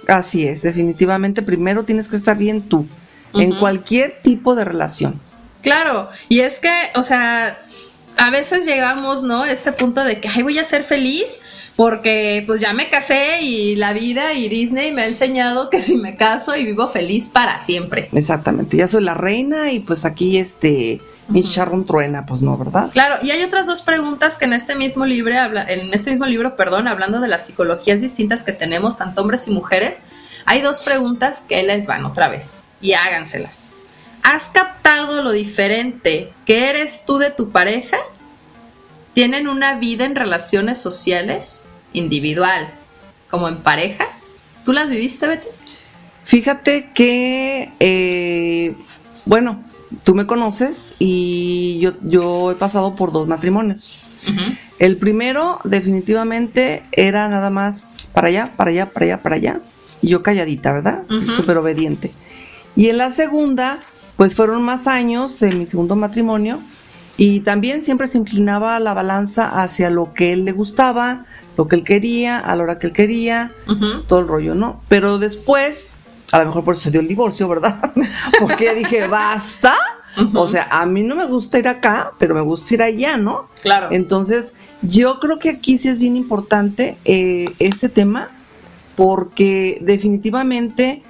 [0.08, 2.88] Así es, definitivamente primero tienes que estar bien tú,
[3.34, 5.20] en cualquier tipo de relación.
[5.62, 7.56] Claro, y es que, o sea,
[8.16, 9.42] a veces llegamos, ¿no?
[9.42, 11.38] A este punto de que, ay, voy a ser feliz
[11.76, 15.96] porque pues ya me casé y la vida y Disney me ha enseñado que si
[15.96, 18.08] me caso y vivo feliz para siempre.
[18.12, 22.90] Exactamente, ya soy la reina y pues aquí este mi charrón truena, pues no, ¿verdad?
[22.92, 26.26] Claro, y hay otras dos preguntas que en este mismo libro, habla, en este mismo
[26.26, 30.02] libro, perdón, hablando de las psicologías distintas que tenemos, tanto hombres y mujeres,
[30.44, 33.70] Hay dos preguntas que les van otra vez y háganselas.
[34.24, 37.96] ¿Has captado lo diferente que eres tú de tu pareja?
[39.12, 42.68] ¿Tienen una vida en relaciones sociales, individual,
[43.28, 44.06] como en pareja?
[44.64, 45.48] ¿Tú las viviste, Betty?
[46.24, 48.74] Fíjate que, eh,
[49.24, 49.62] bueno,
[50.04, 53.98] tú me conoces y yo, yo he pasado por dos matrimonios.
[54.78, 59.60] El primero definitivamente era nada más para allá, para allá, para allá, para allá.
[60.00, 61.02] Y yo calladita, ¿verdad?
[61.36, 62.12] Súper obediente.
[62.76, 63.78] Y en la segunda,
[64.16, 66.60] pues fueron más años de mi segundo matrimonio
[67.16, 71.24] y también siempre se inclinaba la balanza hacia lo que él le gustaba,
[71.56, 73.52] lo que él quería, a la hora que él quería,
[74.06, 74.80] todo el rollo, ¿no?
[74.88, 75.98] Pero después,
[76.32, 77.92] a lo mejor por eso se dio el divorcio, ¿verdad?
[78.40, 79.76] Porque dije, basta.
[80.34, 83.48] O sea, a mí no me gusta ir acá, pero me gusta ir allá, ¿no?
[83.62, 83.88] Claro.
[83.92, 88.30] Entonces, yo creo que aquí sí es bien importante eh, este tema,
[88.94, 91.02] porque definitivamente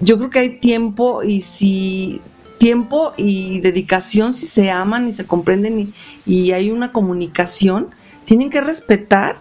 [0.00, 2.22] yo creo que hay tiempo y si
[2.58, 5.92] tiempo y dedicación, si se aman y se comprenden
[6.26, 7.88] y, hay una comunicación,
[8.24, 9.36] tienen que respetar,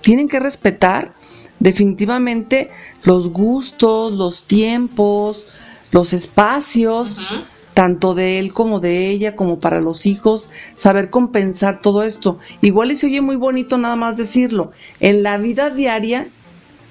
[0.00, 1.14] tienen que respetar
[1.58, 2.70] definitivamente
[3.02, 5.46] los gustos, los tiempos,
[5.90, 7.30] los espacios,
[7.72, 12.38] tanto de él como de ella, como para los hijos, saber compensar todo esto.
[12.62, 14.72] Igual y se oye muy bonito nada más decirlo.
[15.00, 16.28] En la vida diaria,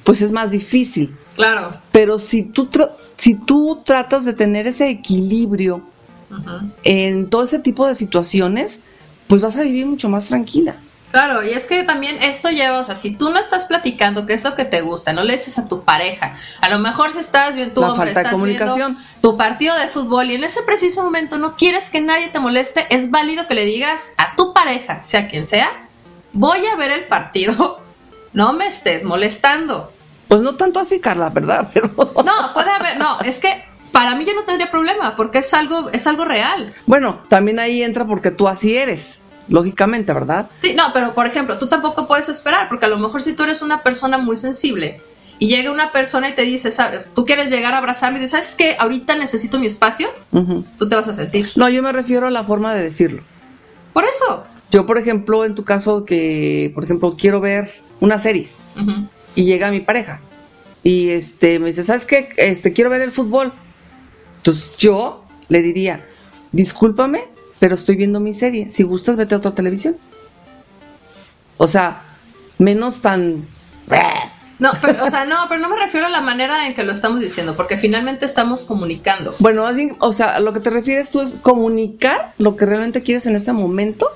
[0.04, 1.16] pues es más difícil.
[1.36, 1.74] Claro.
[1.92, 2.70] Pero si tú
[3.18, 5.82] si tú tratas de tener ese equilibrio
[6.84, 8.82] en todo ese tipo de situaciones,
[9.28, 10.76] pues vas a vivir mucho más tranquila.
[11.12, 14.34] Claro, y es que también esto lleva, o sea, si tú no estás platicando qué
[14.34, 17.20] es lo que te gusta, no le dices a tu pareja, a lo mejor si
[17.20, 18.98] estás viendo tu La falta de comunicación.
[19.22, 22.86] tu partido de fútbol y en ese preciso momento no quieres que nadie te moleste,
[22.90, 25.70] es válido que le digas a tu pareja, sea quien sea,
[26.34, 27.80] voy a ver el partido,
[28.34, 29.95] no me estés molestando.
[30.28, 31.70] Pues no tanto así, Carla, ¿verdad?
[31.74, 31.90] Pero...
[31.98, 35.90] No, puede haber, no, es que para mí yo no tendría problema, porque es algo,
[35.92, 36.74] es algo real.
[36.86, 40.50] Bueno, también ahí entra porque tú así eres, lógicamente, ¿verdad?
[40.60, 43.44] Sí, no, pero por ejemplo, tú tampoco puedes esperar, porque a lo mejor si tú
[43.44, 45.02] eres una persona muy sensible
[45.40, 47.08] y llega una persona y te dice, ¿sabes?
[47.14, 48.76] tú quieres llegar a abrazarme y dices, ¿sabes qué?
[48.80, 50.10] Ahorita necesito mi espacio,
[50.78, 51.52] tú te vas a sentir.
[51.56, 53.24] No, yo me refiero a la forma de decirlo.
[53.94, 54.46] Por eso.
[54.72, 58.50] Yo, por ejemplo, en tu caso, que, por ejemplo, quiero ver una serie
[59.36, 60.22] y llega mi pareja
[60.86, 62.30] y este me dice, ¿sabes qué?
[62.38, 63.52] Este quiero ver el fútbol.
[64.38, 66.06] Entonces yo le diría,
[66.52, 67.26] discúlpame,
[67.58, 68.70] pero estoy viendo mi serie.
[68.70, 69.98] Si gustas, vete a otra televisión.
[71.58, 72.04] O sea,
[72.60, 73.48] menos tan...
[74.60, 76.92] No, pero, o sea, no, pero no me refiero a la manera en que lo
[76.92, 79.34] estamos diciendo, porque finalmente estamos comunicando.
[79.40, 79.66] Bueno,
[80.00, 83.54] o sea, lo que te refieres tú es comunicar lo que realmente quieres en ese
[83.54, 84.12] momento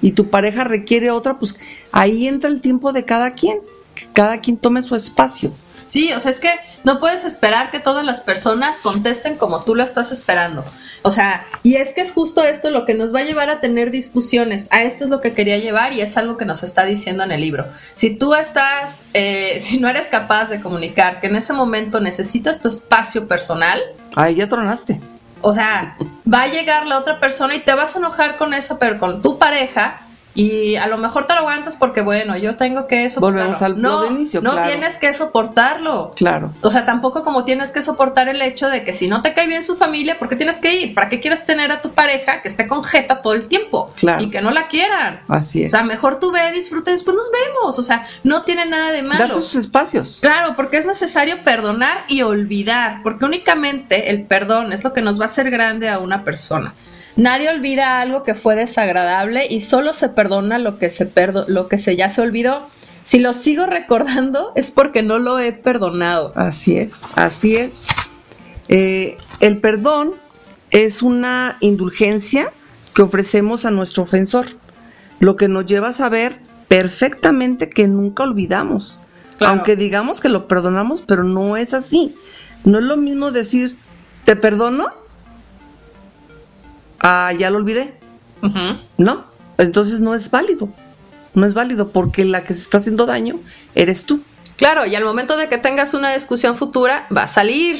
[0.00, 1.60] y tu pareja requiere otra, pues
[1.92, 3.58] ahí entra el tiempo de cada quien
[4.12, 5.52] cada quien tome su espacio.
[5.86, 6.50] Sí, o sea, es que
[6.82, 10.64] no puedes esperar que todas las personas contesten como tú lo estás esperando.
[11.02, 13.60] O sea, y es que es justo esto lo que nos va a llevar a
[13.60, 14.68] tener discusiones.
[14.72, 17.30] A esto es lo que quería llevar y es algo que nos está diciendo en
[17.30, 17.66] el libro.
[17.94, 22.60] Si tú estás, eh, si no eres capaz de comunicar que en ese momento necesitas
[22.60, 23.80] tu espacio personal.
[24.16, 25.00] Ahí ya tronaste.
[25.40, 25.96] O sea,
[26.32, 29.22] va a llegar la otra persona y te vas a enojar con esa, pero con
[29.22, 30.05] tu pareja
[30.36, 33.38] y a lo mejor te lo aguantas porque, bueno, yo tengo que soportarlo.
[33.38, 36.12] Volvemos al no, de inicio, No tienes que soportarlo.
[36.14, 36.52] Claro.
[36.60, 39.46] O sea, tampoco como tienes que soportar el hecho de que si no te cae
[39.46, 40.94] bien su familia, ¿por qué tienes que ir?
[40.94, 43.90] ¿Para qué quieres tener a tu pareja que esté con jeta todo el tiempo?
[43.96, 44.22] Claro.
[44.22, 45.22] Y que no la quieran.
[45.26, 45.72] Así es.
[45.72, 47.78] O sea, mejor tú ve, disfruta, después nos vemos.
[47.78, 49.20] O sea, no tiene nada de malo.
[49.20, 50.18] Darse sus espacios.
[50.20, 55.18] Claro, porque es necesario perdonar y olvidar, porque únicamente el perdón es lo que nos
[55.18, 56.74] va a hacer grande a una persona.
[57.16, 61.68] Nadie olvida algo que fue desagradable y solo se perdona lo que se perdo lo
[61.68, 62.68] que se ya se olvidó.
[63.04, 66.32] Si lo sigo recordando es porque no lo he perdonado.
[66.36, 67.84] Así es, así es.
[68.68, 70.14] Eh, el perdón
[70.70, 72.52] es una indulgencia
[72.94, 74.46] que ofrecemos a nuestro ofensor,
[75.20, 79.00] lo que nos lleva a saber perfectamente que nunca olvidamos.
[79.40, 82.14] Aunque digamos que lo perdonamos, pero no es así.
[82.64, 83.76] No es lo mismo decir,
[84.24, 84.92] te perdono,
[87.06, 87.94] ah, ya lo olvidé.
[88.98, 89.24] No,
[89.58, 90.68] entonces no es válido.
[91.34, 93.40] No es válido porque la que se está haciendo daño
[93.74, 94.22] eres tú.
[94.56, 97.78] Claro, y al momento de que tengas una discusión futura, va a salir.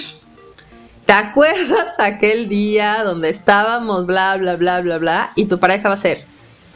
[1.07, 5.33] ¿Te acuerdas aquel día donde estábamos, bla, bla, bla, bla, bla?
[5.35, 6.25] Y tu pareja va a ser,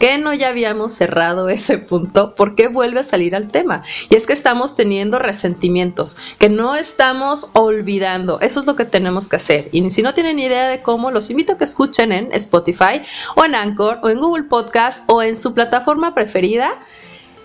[0.00, 2.34] qué no ya habíamos cerrado ese punto?
[2.34, 3.84] ¿Por qué vuelve a salir al tema?
[4.08, 8.40] Y es que estamos teniendo resentimientos, que no estamos olvidando.
[8.40, 9.68] Eso es lo que tenemos que hacer.
[9.70, 13.02] Y si no tienen idea de cómo, los invito a que escuchen en Spotify
[13.36, 16.80] o en Anchor o en Google Podcast o en su plataforma preferida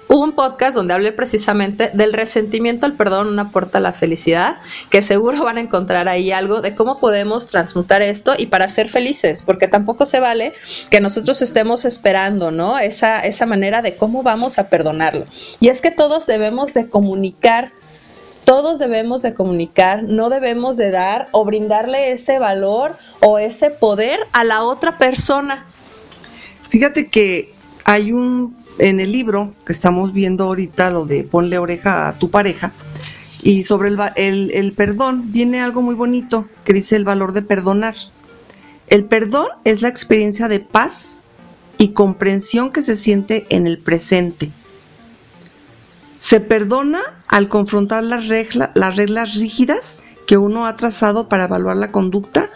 [0.07, 4.57] un podcast donde hablé precisamente del resentimiento al perdón, una puerta a la felicidad,
[4.89, 8.89] que seguro van a encontrar ahí algo de cómo podemos transmutar esto y para ser
[8.89, 10.53] felices, porque tampoco se vale
[10.89, 12.77] que nosotros estemos esperando, ¿no?
[12.77, 15.25] Esa, esa manera de cómo vamos a perdonarlo.
[15.59, 17.71] Y es que todos debemos de comunicar
[18.45, 24.19] todos debemos de comunicar, no debemos de dar o brindarle ese valor o ese poder
[24.33, 25.65] a la otra persona.
[26.69, 32.07] Fíjate que hay un en el libro que estamos viendo ahorita, lo de ponle oreja
[32.07, 32.73] a tu pareja,
[33.41, 37.95] y sobre el, perdón viene algo muy bonito que dice el valor de perdonar.
[38.87, 41.17] El perdón es la experiencia de paz
[41.77, 44.51] y comprensión que se siente en el presente.
[46.17, 51.91] Se perdona al confrontar las, las reglas rígidas que uno ha trazado para evaluar la
[51.91, 52.49] conducta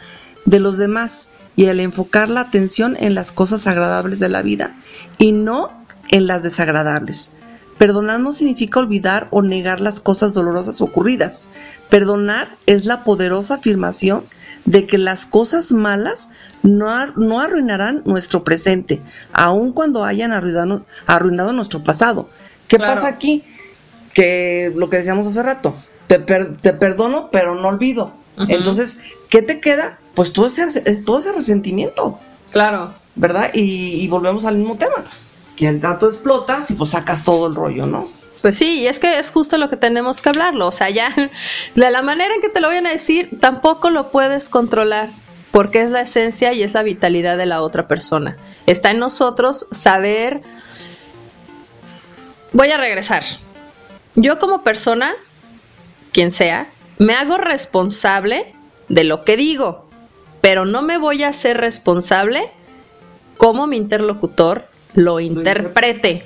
[0.45, 4.75] de los demás y al enfocar la atención en las cosas agradables de la vida
[5.19, 5.78] y no
[6.09, 7.31] en las desagradables.
[7.77, 11.47] Perdonar no significa olvidar o negar las cosas dolorosas ocurridas.
[11.89, 14.25] Perdonar es la poderosa afirmación
[14.65, 16.27] de que las cosas malas
[16.61, 19.01] no, no arruinarán nuestro presente,
[19.31, 22.29] aun cuando hayan arruinado, arruinado nuestro pasado.
[22.67, 23.45] ¿Qué pasa aquí?
[24.13, 25.73] Que lo que decíamos hace rato,
[26.07, 28.11] te, te perdono, pero no olvido.
[28.49, 28.97] Entonces,
[29.29, 29.99] ¿qué te queda?
[30.15, 32.19] Pues todo ese, todo ese resentimiento.
[32.51, 32.93] Claro.
[33.15, 33.51] ¿Verdad?
[33.53, 35.05] y volvemos al mismo tema
[35.59, 38.07] que el dato explotas y pues sacas todo el rollo, ¿no?
[38.41, 40.67] Pues sí, y es que es justo lo que tenemos que hablarlo.
[40.67, 41.13] O sea, ya
[41.75, 45.09] de la manera en que te lo vayan a decir, tampoco lo puedes controlar,
[45.51, 48.37] porque es la esencia y es la vitalidad de la otra persona.
[48.67, 50.43] Está en nosotros saber.
[52.53, 53.23] Voy a regresar.
[54.15, 55.11] Yo como persona,
[56.13, 58.55] quien sea, me hago responsable
[58.87, 59.89] de lo que digo,
[60.39, 62.49] pero no me voy a hacer responsable
[63.35, 66.23] como mi interlocutor lo interprete.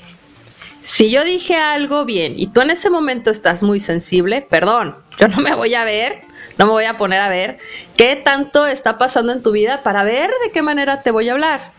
[0.83, 5.27] Si yo dije algo bien y tú en ese momento estás muy sensible, perdón, yo
[5.29, 6.23] no me voy a ver,
[6.57, 7.57] no me voy a poner a ver
[7.95, 11.33] qué tanto está pasando en tu vida para ver de qué manera te voy a
[11.33, 11.71] hablar.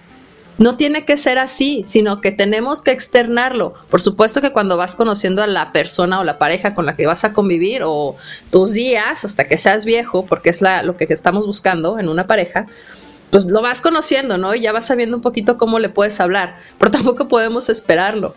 [0.57, 3.75] No tiene que ser así, sino que tenemos que externarlo.
[3.91, 7.07] Por supuesto que cuando vas conociendo a la persona o la pareja con la que
[7.07, 8.17] vas a convivir o
[8.51, 12.29] tus días hasta que seas viejo, porque es la, lo que estamos buscando en una
[12.29, 12.67] pareja,
[13.35, 14.55] pues lo vas conociendo, ¿no?
[14.55, 18.37] Y ya vas sabiendo un poquito cómo le puedes hablar, pero tampoco podemos esperarlo.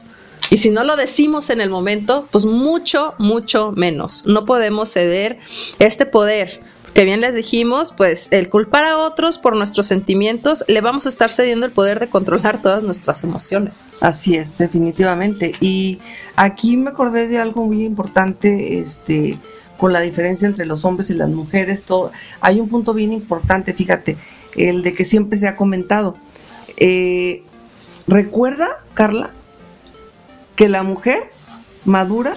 [0.50, 4.26] Y si no lo decimos en el momento, pues mucho, mucho menos.
[4.26, 5.38] No podemos ceder
[5.78, 6.62] este poder.
[6.95, 11.10] Que bien les dijimos, pues el culpar a otros por nuestros sentimientos, le vamos a
[11.10, 13.89] estar cediendo el poder de controlar todas nuestras emociones.
[14.02, 15.54] Así es, definitivamente.
[15.62, 16.00] Y
[16.38, 19.38] aquí me acordé de algo muy importante, este,
[19.78, 21.84] con la diferencia entre los hombres y las mujeres.
[21.84, 24.18] Todo, hay un punto bien importante, fíjate
[24.58, 26.18] el de que siempre se ha comentado.
[26.78, 27.43] Eh,
[28.08, 29.32] recuerda, Carla,
[30.55, 31.32] que la mujer
[31.86, 32.34] madura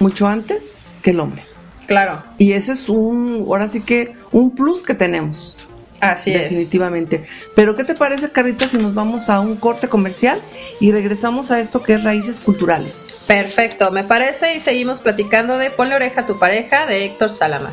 [0.00, 1.42] mucho antes que el hombre.
[1.86, 2.22] Claro.
[2.38, 5.68] Y ese es un, ahora sí que, un plus que tenemos.
[6.00, 7.24] Así definitivamente.
[7.54, 10.40] Pero ¿qué te parece, Carrita, si nos vamos a un corte comercial
[10.80, 13.14] y regresamos a esto que es raíces culturales?
[13.26, 17.72] Perfecto, me parece y seguimos platicando de Ponle oreja a tu pareja de Héctor Salama.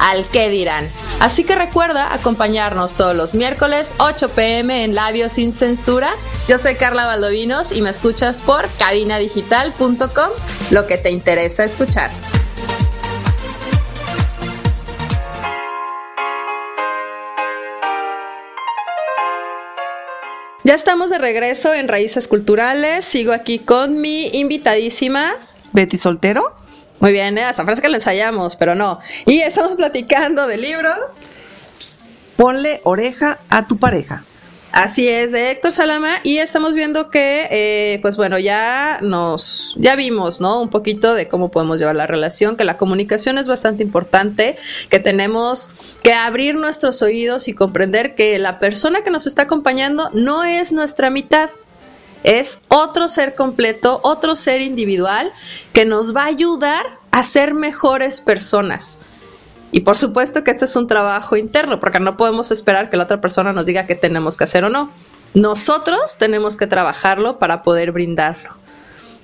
[0.00, 0.88] al qué dirán.
[1.20, 6.10] Así que recuerda acompañarnos todos los miércoles 8 pm en Labios sin Censura.
[6.48, 10.30] Yo soy Carla Valdovinos y me escuchas por cabinadigital.com,
[10.70, 12.10] lo que te interesa escuchar.
[20.62, 23.04] Ya estamos de regreso en Raíces Culturales.
[23.04, 25.32] Sigo aquí con mi invitadísima.
[25.72, 26.59] Betty Soltero.
[27.00, 27.44] Muy bien, ¿eh?
[27.44, 29.00] hasta parece que lo ensayamos, pero no.
[29.26, 30.90] Y estamos platicando del libro.
[32.36, 34.24] Ponle oreja a tu pareja.
[34.72, 39.96] Así es, de Héctor Salama, y estamos viendo que, eh, pues bueno, ya nos, ya
[39.96, 40.62] vimos, ¿no?
[40.62, 44.56] Un poquito de cómo podemos llevar la relación, que la comunicación es bastante importante,
[44.88, 45.70] que tenemos
[46.04, 50.70] que abrir nuestros oídos y comprender que la persona que nos está acompañando no es
[50.70, 51.50] nuestra mitad,
[52.24, 55.32] es otro ser completo, otro ser individual
[55.72, 59.00] que nos va a ayudar a ser mejores personas.
[59.72, 63.04] Y por supuesto que este es un trabajo interno, porque no podemos esperar que la
[63.04, 64.90] otra persona nos diga qué tenemos que hacer o no.
[65.32, 68.50] Nosotros tenemos que trabajarlo para poder brindarlo.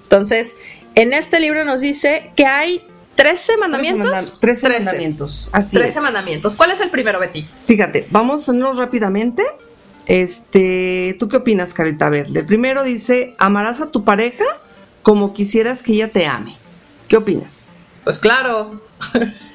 [0.05, 0.55] Entonces,
[0.95, 2.87] en este libro nos dice que hay
[3.17, 4.39] 13 mandamientos.
[4.39, 5.51] 13, mandamientos.
[5.53, 6.55] Así 13 mandamientos.
[6.55, 7.49] ¿Cuál es el primero, Betty?
[7.67, 9.43] Fíjate, irnos rápidamente.
[10.07, 12.07] Este, ¿tú qué opinas, Carita?
[12.07, 14.45] A ver, el primero dice, amarás a tu pareja
[15.03, 16.57] como quisieras que ella te ame.
[17.09, 17.73] ¿Qué opinas?
[18.05, 18.81] Pues claro.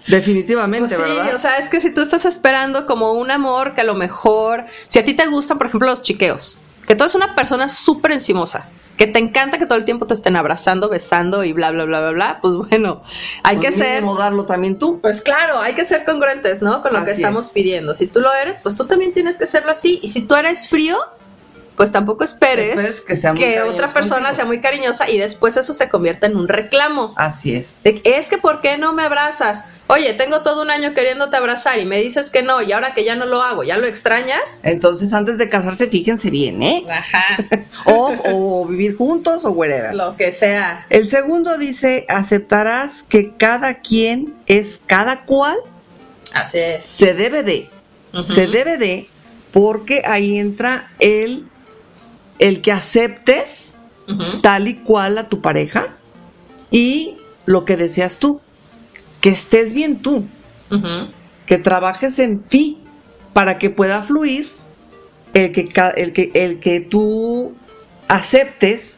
[0.08, 3.82] Definitivamente, pues sí, o sea, es que si tú estás esperando como un amor que
[3.82, 7.16] a lo mejor, si a ti te gustan, por ejemplo, los chiqueos, que tú eres
[7.16, 8.68] una persona súper encimosa,
[8.98, 12.00] que te encanta que todo el tiempo te estén abrazando, besando y bla, bla, bla,
[12.00, 13.02] bla, bla, pues bueno,
[13.44, 14.04] hay pues que ser...
[14.18, 15.00] darlo también tú.
[15.02, 16.82] Pues claro, hay que ser congruentes, ¿no?
[16.82, 17.96] Con lo que estamos pidiendo.
[17.96, 20.00] Si tú lo eres, pues tú también tienes que serlo así.
[20.04, 20.98] Y si tú eres frío,
[21.76, 26.36] pues tampoco esperes, que, otra persona sea muy cariñosa y después eso se convierta en
[26.38, 27.14] un reclamo.
[27.18, 27.80] Así es.
[27.84, 29.64] es que ¿por qué no me abrazas?
[29.94, 33.04] Oye, tengo todo un año queriéndote abrazar y me dices que no y ahora que
[33.04, 34.62] ya no lo hago, ¿ya lo extrañas?
[34.64, 36.86] Entonces antes de casarse fíjense bien, ¿eh?
[36.90, 37.24] Ajá.
[37.86, 39.94] o, o vivir juntos o whatever.
[39.94, 40.86] Lo que sea.
[40.90, 45.58] El segundo dice, aceptarás que cada quien es cada cual.
[46.34, 46.86] Así es.
[46.86, 47.70] Se debe de.
[48.24, 49.10] Se debe de
[49.52, 51.46] porque ahí entra el
[52.42, 53.76] el que aceptes
[54.42, 55.96] tal y cual a tu pareja
[56.72, 58.42] y lo que deseas tú,
[59.22, 60.26] que estés bien tú,
[61.46, 62.80] que trabajes en ti
[63.34, 64.50] para que pueda fluir
[65.34, 67.54] el que, el que, el que tú
[68.08, 68.98] aceptes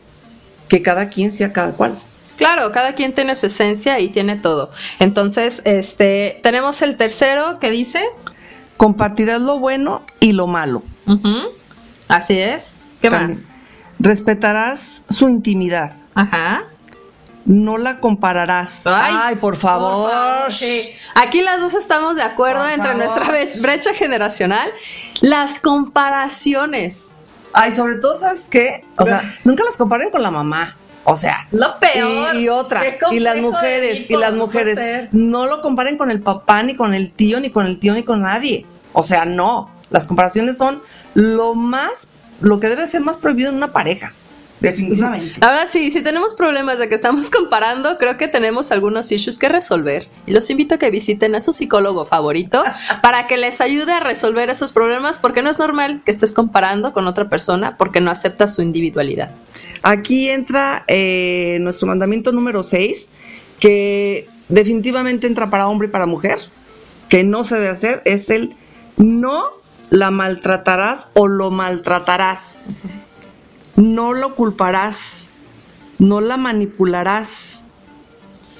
[0.67, 1.99] que cada quien sea cada cual.
[2.37, 4.71] Claro, cada quien tiene su esencia y tiene todo.
[4.99, 8.01] Entonces, este, tenemos el tercero que dice...
[8.77, 10.81] Compartirás lo bueno y lo malo.
[12.07, 12.79] Así es.
[13.01, 13.49] ¿Qué más?
[13.99, 15.93] Respetarás su intimidad.
[16.15, 16.63] Ajá.
[17.45, 18.83] No la compararás.
[18.85, 20.11] Ay, por favor.
[21.15, 23.25] Aquí las dos estamos de acuerdo entre nuestra
[23.61, 24.71] brecha generacional.
[25.21, 27.13] Las comparaciones.
[27.53, 28.85] Ay, sobre todo, ¿sabes qué?
[28.97, 30.75] O sea, nunca las comparen con la mamá.
[31.05, 32.35] O sea, lo peor.
[32.35, 32.81] Y, otra.
[33.11, 37.11] Y las mujeres, y las mujeres, no lo comparen con el papá, ni con el
[37.11, 38.65] tío, ni con el tío, ni con nadie.
[38.93, 39.69] O sea, no.
[39.89, 40.81] Las comparaciones son
[41.13, 42.09] lo más
[42.41, 44.13] lo que debe ser más prohibido en una pareja.
[44.63, 45.33] Definitivamente.
[45.41, 49.49] Ahora sí, si tenemos problemas de que estamos comparando, creo que tenemos algunos issues que
[49.49, 50.07] resolver.
[50.25, 52.63] Y los invito a que visiten a su psicólogo favorito
[53.03, 56.93] para que les ayude a resolver esos problemas, porque no es normal que estés comparando
[56.93, 59.31] con otra persona porque no aceptas su individualidad.
[59.81, 63.11] Aquí entra eh, nuestro mandamiento número 6,
[63.59, 66.39] que definitivamente entra para hombre y para mujer,
[67.09, 68.55] que no se debe hacer, es el
[68.95, 69.43] no
[69.89, 72.59] la maltratarás o lo maltratarás.
[73.75, 75.29] No lo culparás,
[75.99, 77.63] no la manipularás.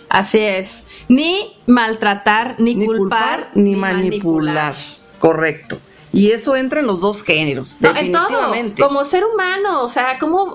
[0.10, 0.84] Así es.
[1.08, 4.76] Ni maltratar, ni, culpar, ni, manipular.
[5.20, 5.80] Correcto.
[6.12, 7.78] Y eso entra en los dos géneros.
[7.80, 8.60] definitivamente.
[8.60, 8.88] en todo.
[8.88, 10.54] Como ser humano, o sea, como,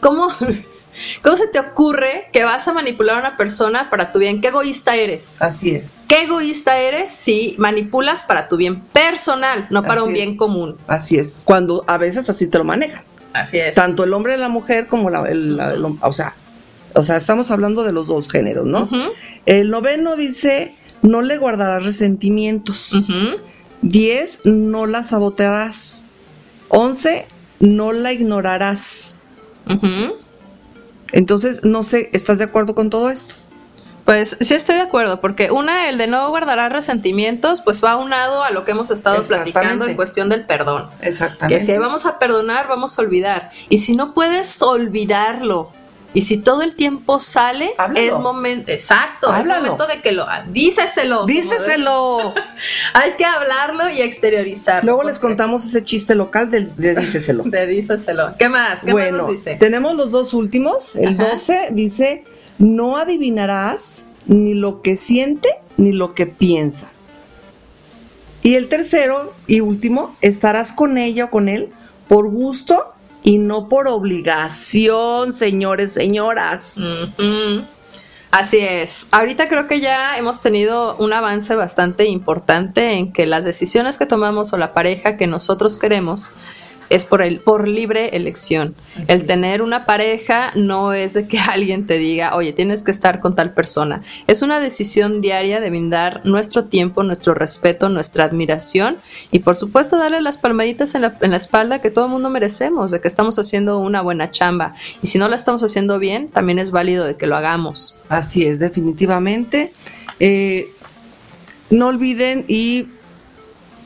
[0.00, 0.28] como
[1.22, 4.40] ¿Cómo se te ocurre que vas a manipular a una persona para tu bien?
[4.40, 5.40] ¿Qué egoísta eres?
[5.40, 6.02] Así es.
[6.08, 10.76] ¿Qué egoísta eres si manipulas para tu bien personal, no para un bien común?
[10.86, 11.36] Así es.
[11.44, 13.04] Cuando a veces así te lo manejan.
[13.32, 13.74] Así es.
[13.74, 15.58] Tanto el hombre y la mujer como la, el,
[16.00, 16.34] o sea,
[16.94, 18.88] o sea, estamos hablando de los dos géneros, ¿no?
[19.46, 22.92] El noveno dice, no le guardarás resentimientos.
[23.80, 26.06] Diez, no la sabotearás.
[26.68, 27.26] Once,
[27.60, 29.20] no la ignorarás.
[31.12, 33.34] Entonces, no sé, ¿estás de acuerdo con todo esto?
[34.12, 38.44] Pues sí estoy de acuerdo, porque una, el de no guardar resentimientos, pues va aunado
[38.44, 40.90] a lo que hemos estado platicando en cuestión del perdón.
[41.00, 41.64] Exactamente.
[41.64, 43.52] Que si vamos a perdonar, vamos a olvidar.
[43.70, 45.72] Y si no puedes olvidarlo,
[46.12, 51.24] y si todo el tiempo sale, es momento, exacto, es momento de que lo, díceselo.
[51.24, 52.34] Díceselo.
[52.92, 54.92] Hay que hablarlo y exteriorizarlo.
[54.92, 57.44] Luego les contamos ese chiste local de, de díceselo.
[57.44, 58.34] de díceselo.
[58.38, 58.84] ¿Qué más?
[58.84, 59.56] ¿Qué bueno, más dice?
[59.56, 60.96] tenemos los dos últimos.
[60.96, 62.24] El 12 dice,
[62.62, 66.88] no adivinarás ni lo que siente ni lo que piensa.
[68.40, 71.70] Y el tercero y último, estarás con ella o con él
[72.06, 72.92] por gusto
[73.24, 76.76] y no por obligación, señores, señoras.
[78.30, 79.08] Así es.
[79.10, 84.06] Ahorita creo que ya hemos tenido un avance bastante importante en que las decisiones que
[84.06, 86.30] tomamos o la pareja que nosotros queremos
[86.90, 88.74] es por el por libre elección.
[89.08, 93.20] el tener una pareja no es de que alguien te diga, "Oye, tienes que estar
[93.20, 98.98] con tal persona." Es una decisión diaria de brindar nuestro tiempo, nuestro respeto, nuestra admiración
[99.30, 102.30] y por supuesto darle las palmaditas en la, en la espalda que todo el mundo
[102.30, 104.74] merecemos, de que estamos haciendo una buena chamba.
[105.02, 107.98] Y si no la estamos haciendo bien, también es válido de que lo hagamos.
[108.08, 109.72] Así es, definitivamente.
[110.20, 110.70] Eh,
[111.70, 112.88] no olviden y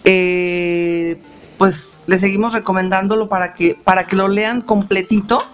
[0.04, 1.18] eh,
[1.58, 5.44] pues le seguimos recomendándolo para que, para que lo lean completito,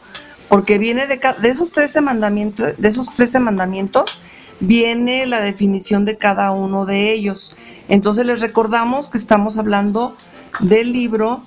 [0.48, 4.20] porque viene de, de esos 13 mandamientos, de esos 13 mandamientos,
[4.60, 7.56] viene la definición de cada uno de ellos.
[7.88, 10.16] Entonces les recordamos que estamos hablando
[10.60, 11.42] del libro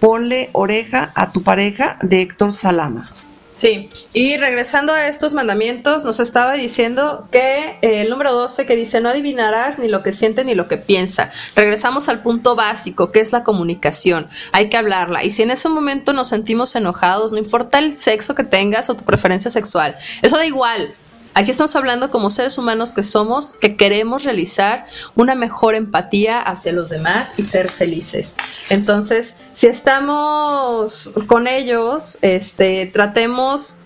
[0.00, 3.10] Ponle oreja a tu pareja de Héctor Salama.
[3.58, 8.76] Sí, y regresando a estos mandamientos, nos estaba diciendo que eh, el número 12 que
[8.76, 11.32] dice, no adivinarás ni lo que siente ni lo que piensa.
[11.56, 14.28] Regresamos al punto básico, que es la comunicación.
[14.52, 15.24] Hay que hablarla.
[15.24, 18.94] Y si en ese momento nos sentimos enojados, no importa el sexo que tengas o
[18.94, 20.94] tu preferencia sexual, eso da igual.
[21.38, 26.72] Aquí estamos hablando como seres humanos que somos, que queremos realizar una mejor empatía hacia
[26.72, 28.34] los demás y ser felices.
[28.70, 33.76] Entonces, si estamos con ellos, este, tratemos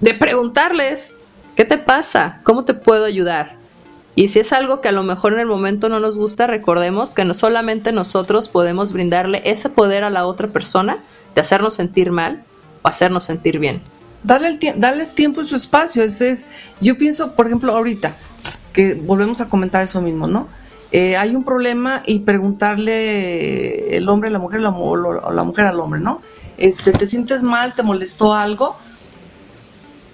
[0.00, 1.14] de preguntarles,
[1.54, 2.40] ¿qué te pasa?
[2.42, 3.54] ¿Cómo te puedo ayudar?
[4.16, 7.14] Y si es algo que a lo mejor en el momento no nos gusta, recordemos
[7.14, 10.98] que no solamente nosotros podemos brindarle ese poder a la otra persona
[11.36, 12.42] de hacernos sentir mal
[12.82, 13.80] o hacernos sentir bien.
[14.26, 16.02] Darle, el darle tiempo y su espacio.
[16.02, 16.44] es,
[16.80, 18.16] yo pienso, por ejemplo, ahorita,
[18.72, 20.48] que volvemos a comentar eso mismo, ¿no?
[20.92, 25.78] Eh, hay un problema y preguntarle el hombre a la mujer o la mujer al
[25.78, 26.22] hombre, ¿no?
[26.58, 27.74] Este, ¿Te sientes mal?
[27.74, 28.76] ¿Te molestó algo?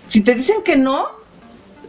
[0.07, 1.07] Si te dicen que no,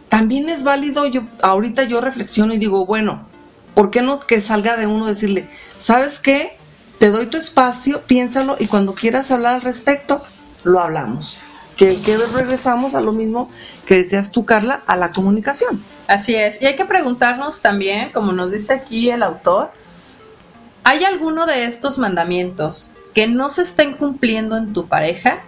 [0.08, 1.06] también es válido.
[1.06, 3.26] Yo ahorita yo reflexiono y digo, bueno,
[3.74, 6.56] ¿por qué no que salga de uno decirle, ¿sabes qué?
[6.98, 10.22] Te doy tu espacio, piénsalo y cuando quieras hablar al respecto,
[10.62, 11.36] lo hablamos.
[11.76, 13.50] Que, que regresamos a lo mismo
[13.86, 15.82] que decías tú, Carla, a la comunicación.
[16.06, 16.60] Así es.
[16.60, 19.70] Y hay que preguntarnos también, como nos dice aquí el autor,
[20.84, 25.42] ¿hay alguno de estos mandamientos que no se estén cumpliendo en tu pareja?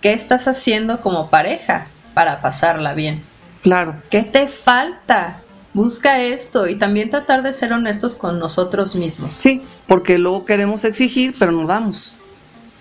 [0.00, 3.24] ¿Qué estás haciendo como pareja para pasarla bien?
[3.62, 4.02] Claro.
[4.10, 5.42] ¿Qué te falta?
[5.72, 9.34] Busca esto y también tratar de ser honestos con nosotros mismos.
[9.34, 12.16] Sí, porque luego queremos exigir, pero no damos.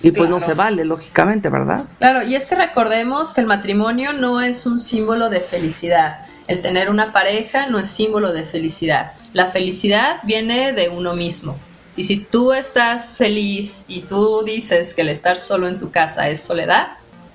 [0.01, 1.85] Y pues no se vale, lógicamente, ¿verdad?
[1.97, 6.21] Claro, y es que recordemos que el matrimonio no es un símbolo de felicidad.
[6.47, 9.11] El tener una pareja no es símbolo de felicidad.
[9.33, 11.57] La felicidad viene de uno mismo.
[11.95, 16.29] Y si tú estás feliz y tú dices que el estar solo en tu casa
[16.29, 16.93] es soledad,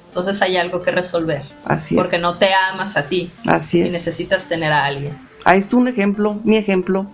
[0.09, 1.43] entonces hay algo que resolver.
[1.65, 3.31] Así Porque no te amas a ti.
[3.47, 3.89] Así es.
[3.89, 5.19] Y necesitas tener a alguien.
[5.45, 7.07] Ahí está un ejemplo, mi ejemplo.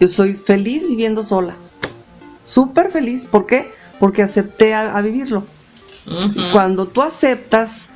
[0.00, 1.54] Yo soy feliz viviendo sola.
[2.44, 3.24] Súper feliz.
[3.24, 3.72] ¿Por qué?
[4.02, 5.44] Porque acepté a, vivirlo.
[6.52, 7.90] Cuando tú aceptas,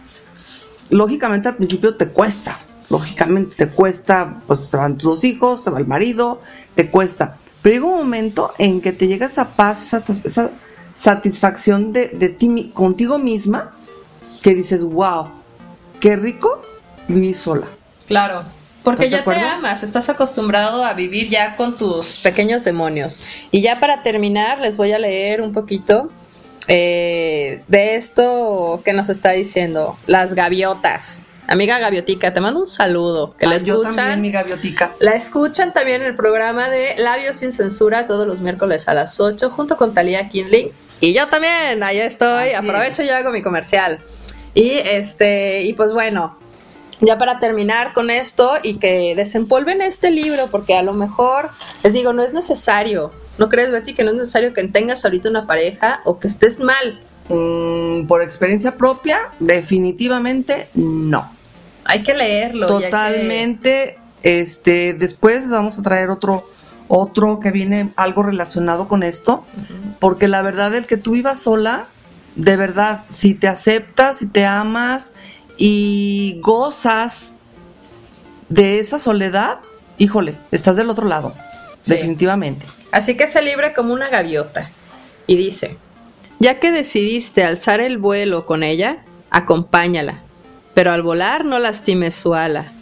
[0.89, 5.81] lógicamente al principio te cuesta, lógicamente te cuesta, pues se van tus hijos, se va
[5.81, 6.41] el marido,
[6.77, 7.39] te cuesta.
[7.61, 10.53] Pero llega un momento en que te llega esa paz, esa,
[10.95, 13.73] satisfacción de, de ti contigo misma,
[14.43, 15.27] que dices, wow,
[15.99, 16.63] qué rico
[17.09, 17.67] vivir sola.
[18.07, 18.45] Claro.
[18.87, 23.20] Porque ya te amas, estás acostumbrado a vivir ya con tus pequeños demonios.
[23.51, 26.09] Y ya para terminar, les voy a leer un poquito
[26.68, 31.24] eh, de esto que nos está diciendo, las gaviotas.
[31.49, 33.34] Amiga Gaviotica, te mando un saludo.
[33.37, 33.82] Que la escuchan.
[33.82, 34.95] Yo también, mi Gaviotica.
[35.01, 39.18] La escuchan también en el programa de Labios sin Censura todos los miércoles a las
[39.18, 40.70] 8 junto con Talia Kinley.
[41.01, 42.53] Y yo también, ahí estoy.
[42.53, 43.99] Aprovecho y hago mi comercial.
[44.55, 46.39] Y este, y pues bueno,
[47.01, 51.51] ya para terminar con esto y que desempolven este libro, porque a lo mejor,
[51.82, 53.12] les digo, no es necesario.
[53.38, 56.59] ¿No crees, Betty, que no es necesario que tengas ahorita una pareja o que estés
[56.61, 57.01] mal?
[57.28, 61.30] Mm, por experiencia propia, definitivamente no.
[61.84, 62.66] Hay que leerlo.
[62.66, 63.99] Totalmente.
[64.22, 66.49] Este, después vamos a traer otro,
[66.88, 69.44] otro que viene algo relacionado con esto,
[70.01, 71.86] porque la verdad el que tú vivas sola,
[72.34, 75.12] de verdad, si te aceptas, si te amas
[75.57, 77.35] y gozas
[78.49, 79.59] de esa soledad,
[79.99, 81.33] híjole, estás del otro lado,
[81.85, 82.67] definitivamente.
[82.93, 84.71] Así que se libre como una gaviota.
[85.27, 85.77] Y dice,
[86.39, 90.23] ya que decidiste alzar el vuelo con ella, acompáñala,
[90.75, 92.73] pero al volar no lastimes su ala.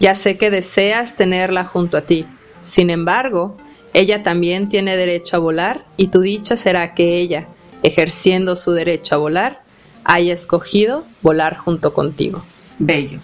[0.00, 2.26] Ya sé que deseas tenerla junto a ti.
[2.62, 3.56] Sin embargo,
[3.94, 7.46] ella también tiene derecho a volar y tu dicha será que ella,
[7.82, 9.63] ejerciendo su derecho a volar,
[10.04, 12.44] haya escogido volar junto contigo.
[12.78, 13.20] Bello,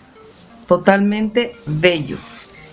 [0.67, 2.17] totalmente bello.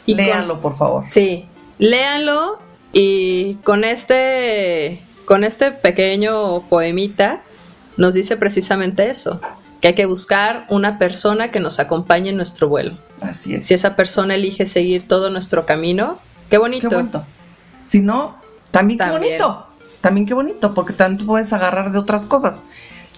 [0.05, 1.03] Y léanlo, por favor.
[1.09, 1.45] Sí,
[1.77, 2.59] léanlo
[2.93, 7.43] y con este, con este pequeño poemita
[7.97, 9.41] nos dice precisamente eso,
[9.81, 12.97] que hay que buscar una persona que nos acompañe en nuestro vuelo.
[13.19, 13.65] Así es.
[13.65, 16.89] Si esa persona elige seguir todo nuestro camino, qué bonito.
[16.89, 17.25] Qué bonito.
[17.83, 18.37] Si no,
[18.71, 19.67] también, también, qué bonito.
[20.01, 22.63] También qué bonito, porque también tú puedes agarrar de otras cosas.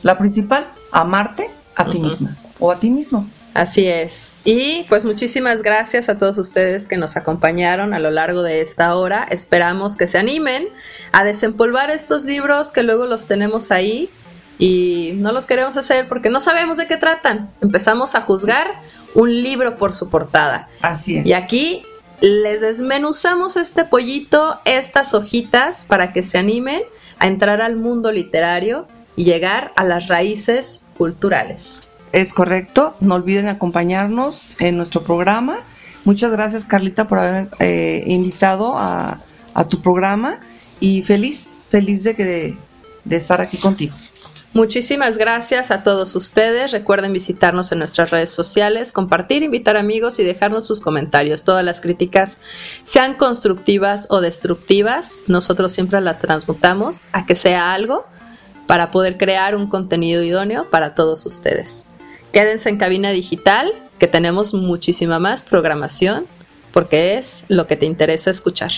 [0.03, 3.27] La principal, amarte a ti misma o a ti mismo.
[3.53, 4.31] Así es.
[4.43, 8.95] Y pues muchísimas gracias a todos ustedes que nos acompañaron a lo largo de esta
[8.95, 9.25] hora.
[9.29, 10.67] Esperamos que se animen
[11.11, 14.09] a desempolvar estos libros que luego los tenemos ahí
[14.59, 17.49] y no los queremos hacer porque no sabemos de qué tratan.
[17.61, 18.67] Empezamos a juzgar
[19.15, 20.69] un libro por su portada.
[20.81, 21.25] Así es.
[21.25, 21.83] Y aquí
[22.21, 26.83] les desmenuzamos este pollito, estas hojitas, para que se animen
[27.17, 28.87] a entrar al mundo literario
[29.19, 31.89] y llegar a las raíces culturales.
[32.13, 35.59] Es correcto, no olviden acompañarnos en nuestro programa.
[36.05, 39.19] Muchas gracias Carlita por haber eh, invitado a,
[39.69, 40.39] tu programa
[40.79, 42.57] y feliz, feliz de, que,
[43.03, 43.93] de estar aquí contigo.
[44.53, 46.71] Muchísimas gracias a todos ustedes.
[46.71, 51.43] Recuerden visitarnos en nuestras redes sociales, compartir, invitar amigos y dejarnos sus comentarios.
[51.43, 52.37] Todas las críticas,
[52.85, 58.05] sean constructivas o destructivas, nosotros siempre las transmutamos a que sea algo
[58.69, 61.89] para poder crear un contenido idóneo para todos ustedes.
[62.31, 66.27] Quédense en cabina digital, que tenemos muchísima más programación,
[66.71, 68.69] porque es lo que te interesa escuchar.